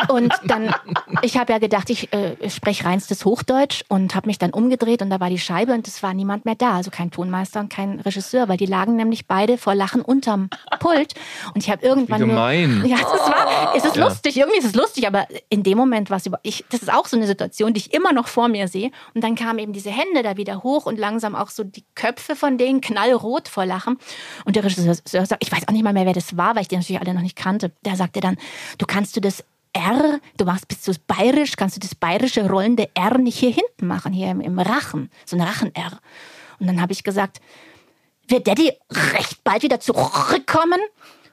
[0.09, 0.75] Und dann,
[1.23, 5.11] ich habe ja gedacht, ich äh, spreche reinstes Hochdeutsch und habe mich dann umgedreht und
[5.11, 8.01] da war die Scheibe und es war niemand mehr da, also kein Tonmeister und kein
[8.01, 10.49] Regisseur, weil die lagen nämlich beide vor Lachen unterm
[10.81, 11.15] Pult
[11.55, 12.79] und ich habe irgendwann Wie gemein.
[12.81, 14.05] nur, ja, das war, es ist Ja.
[14.05, 16.93] lustig, irgendwie ist es lustig, aber in dem Moment war es über, ich, das ist
[16.93, 19.73] auch so eine Situation, die ich immer noch vor mir sehe und dann kamen eben
[19.73, 23.67] diese Hände da wieder hoch und langsam auch so die Köpfe von denen knallrot vor
[23.67, 23.99] Lachen
[24.45, 24.95] und der Regisseur
[25.27, 27.15] sagt, ich weiß auch nicht mal mehr, wer das war, weil ich die natürlich alle
[27.15, 27.73] noch nicht kannte.
[27.85, 28.37] Der sagte dann,
[28.79, 32.89] du kannst du das R, du machst bist du bayerisch, kannst du das bayerische rollende
[32.95, 36.01] R nicht hier hinten machen, hier im, im Rachen, so ein Rachen-R.
[36.59, 37.41] Und dann habe ich gesagt,
[38.27, 40.81] wird Daddy recht bald wieder zurückkommen?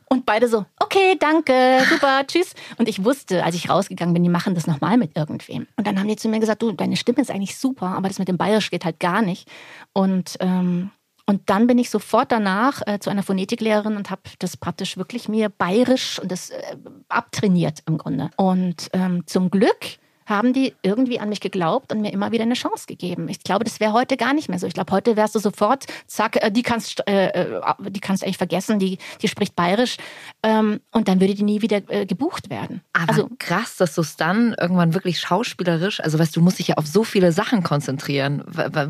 [0.07, 2.53] Und beide so, okay, danke, super, tschüss.
[2.77, 5.67] Und ich wusste, als ich rausgegangen bin, die machen das nochmal mit irgendwem.
[5.77, 8.19] Und dann haben die zu mir gesagt, du, deine Stimme ist eigentlich super, aber das
[8.19, 9.49] mit dem Bayerisch geht halt gar nicht.
[9.93, 10.91] Und, ähm,
[11.27, 15.27] und dann bin ich sofort danach äh, zu einer Phonetiklehrerin und habe das praktisch wirklich
[15.27, 16.75] mir bayerisch und das äh,
[17.09, 18.29] abtrainiert im Grunde.
[18.37, 22.55] Und ähm, zum Glück haben die irgendwie an mich geglaubt und mir immer wieder eine
[22.55, 23.29] Chance gegeben.
[23.29, 24.67] Ich glaube, das wäre heute gar nicht mehr so.
[24.67, 28.25] Ich glaube, heute wärst du sofort, zack, äh, die kannst, äh, äh, die kannst du
[28.25, 29.97] eigentlich vergessen, die, die spricht bayerisch
[30.43, 32.81] ähm, und dann würde die nie wieder äh, gebucht werden.
[32.93, 36.59] Aber Also krass, dass du es dann irgendwann wirklich schauspielerisch, also weißt du, du musst
[36.59, 38.43] dich ja auf so viele Sachen konzentrieren.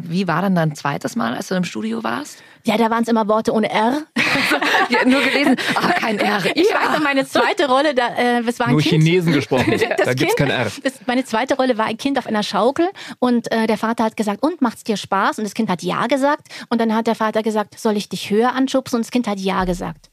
[0.04, 2.42] Wie war dann dein zweites Mal, als du im Studio warst?
[2.66, 4.02] Ja, da waren es immer Worte ohne R.
[4.90, 6.40] ja, nur gelesen, ah, kein R.
[6.56, 9.04] Ich weiß noch, meine zweite Rolle, da, äh, es war ein Nur Kind.
[9.04, 9.72] Chinesen gesprochen.
[9.98, 10.72] Das Da gibt's Kind- kein R.
[10.84, 12.88] Das, meine zweite Rolle war ein Kind auf einer Schaukel
[13.20, 15.38] und äh, der Vater hat gesagt, und macht's dir Spaß?
[15.38, 16.48] Und das Kind hat ja gesagt.
[16.70, 18.98] Und dann hat der Vater gesagt, soll ich dich höher anschubsen?
[18.98, 20.10] Und das Kind hat ja gesagt.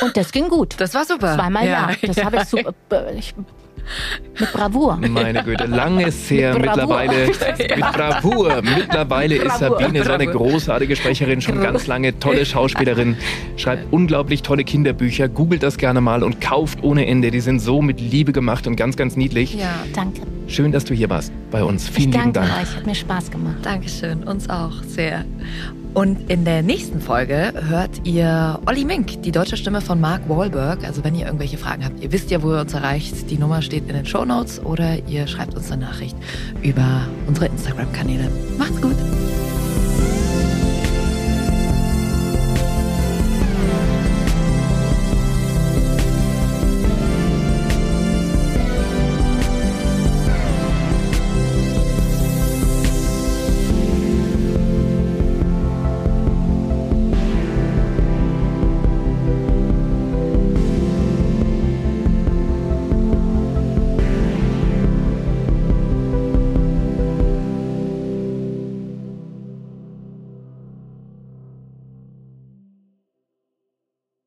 [0.00, 0.74] Und das ging gut.
[0.78, 1.34] Das war super.
[1.34, 1.90] Zweimal ja.
[1.90, 2.24] Ja, Das ja.
[2.24, 2.72] habe ich super.
[3.08, 3.34] äh, Ich,
[4.38, 4.96] mit Bravour.
[4.96, 6.54] Meine Güte, lange ist her.
[6.58, 7.00] Mit Bravour.
[7.00, 7.26] Mittlerweile
[7.76, 8.62] mit Bravour.
[8.62, 9.58] Mittlerweile ist.
[9.58, 13.16] Sabine so eine großartige Sprecherin, schon ganz lange tolle Schauspielerin,
[13.56, 15.28] schreibt unglaublich tolle Kinderbücher.
[15.28, 17.30] Googelt das gerne mal und kauft ohne Ende.
[17.30, 19.54] Die sind so mit Liebe gemacht und ganz, ganz niedlich.
[19.54, 20.22] Ja, danke.
[20.46, 21.88] Schön, dass du hier warst bei uns.
[21.88, 22.62] Ich Vielen lieben danke Dank.
[22.62, 23.56] euch, hat mir Spaß gemacht.
[23.62, 25.24] Dankeschön, uns auch sehr.
[25.92, 30.84] Und in der nächsten Folge hört ihr Olli Mink, die deutsche Stimme von Mark Wahlberg.
[30.84, 33.30] Also wenn ihr irgendwelche Fragen habt, ihr wisst ja, wo ihr uns erreicht.
[33.30, 36.16] Die Nummer steht in den Shownotes oder ihr schreibt uns eine Nachricht
[36.62, 38.30] über unsere Instagram-Kanäle.
[38.56, 38.96] Macht's gut!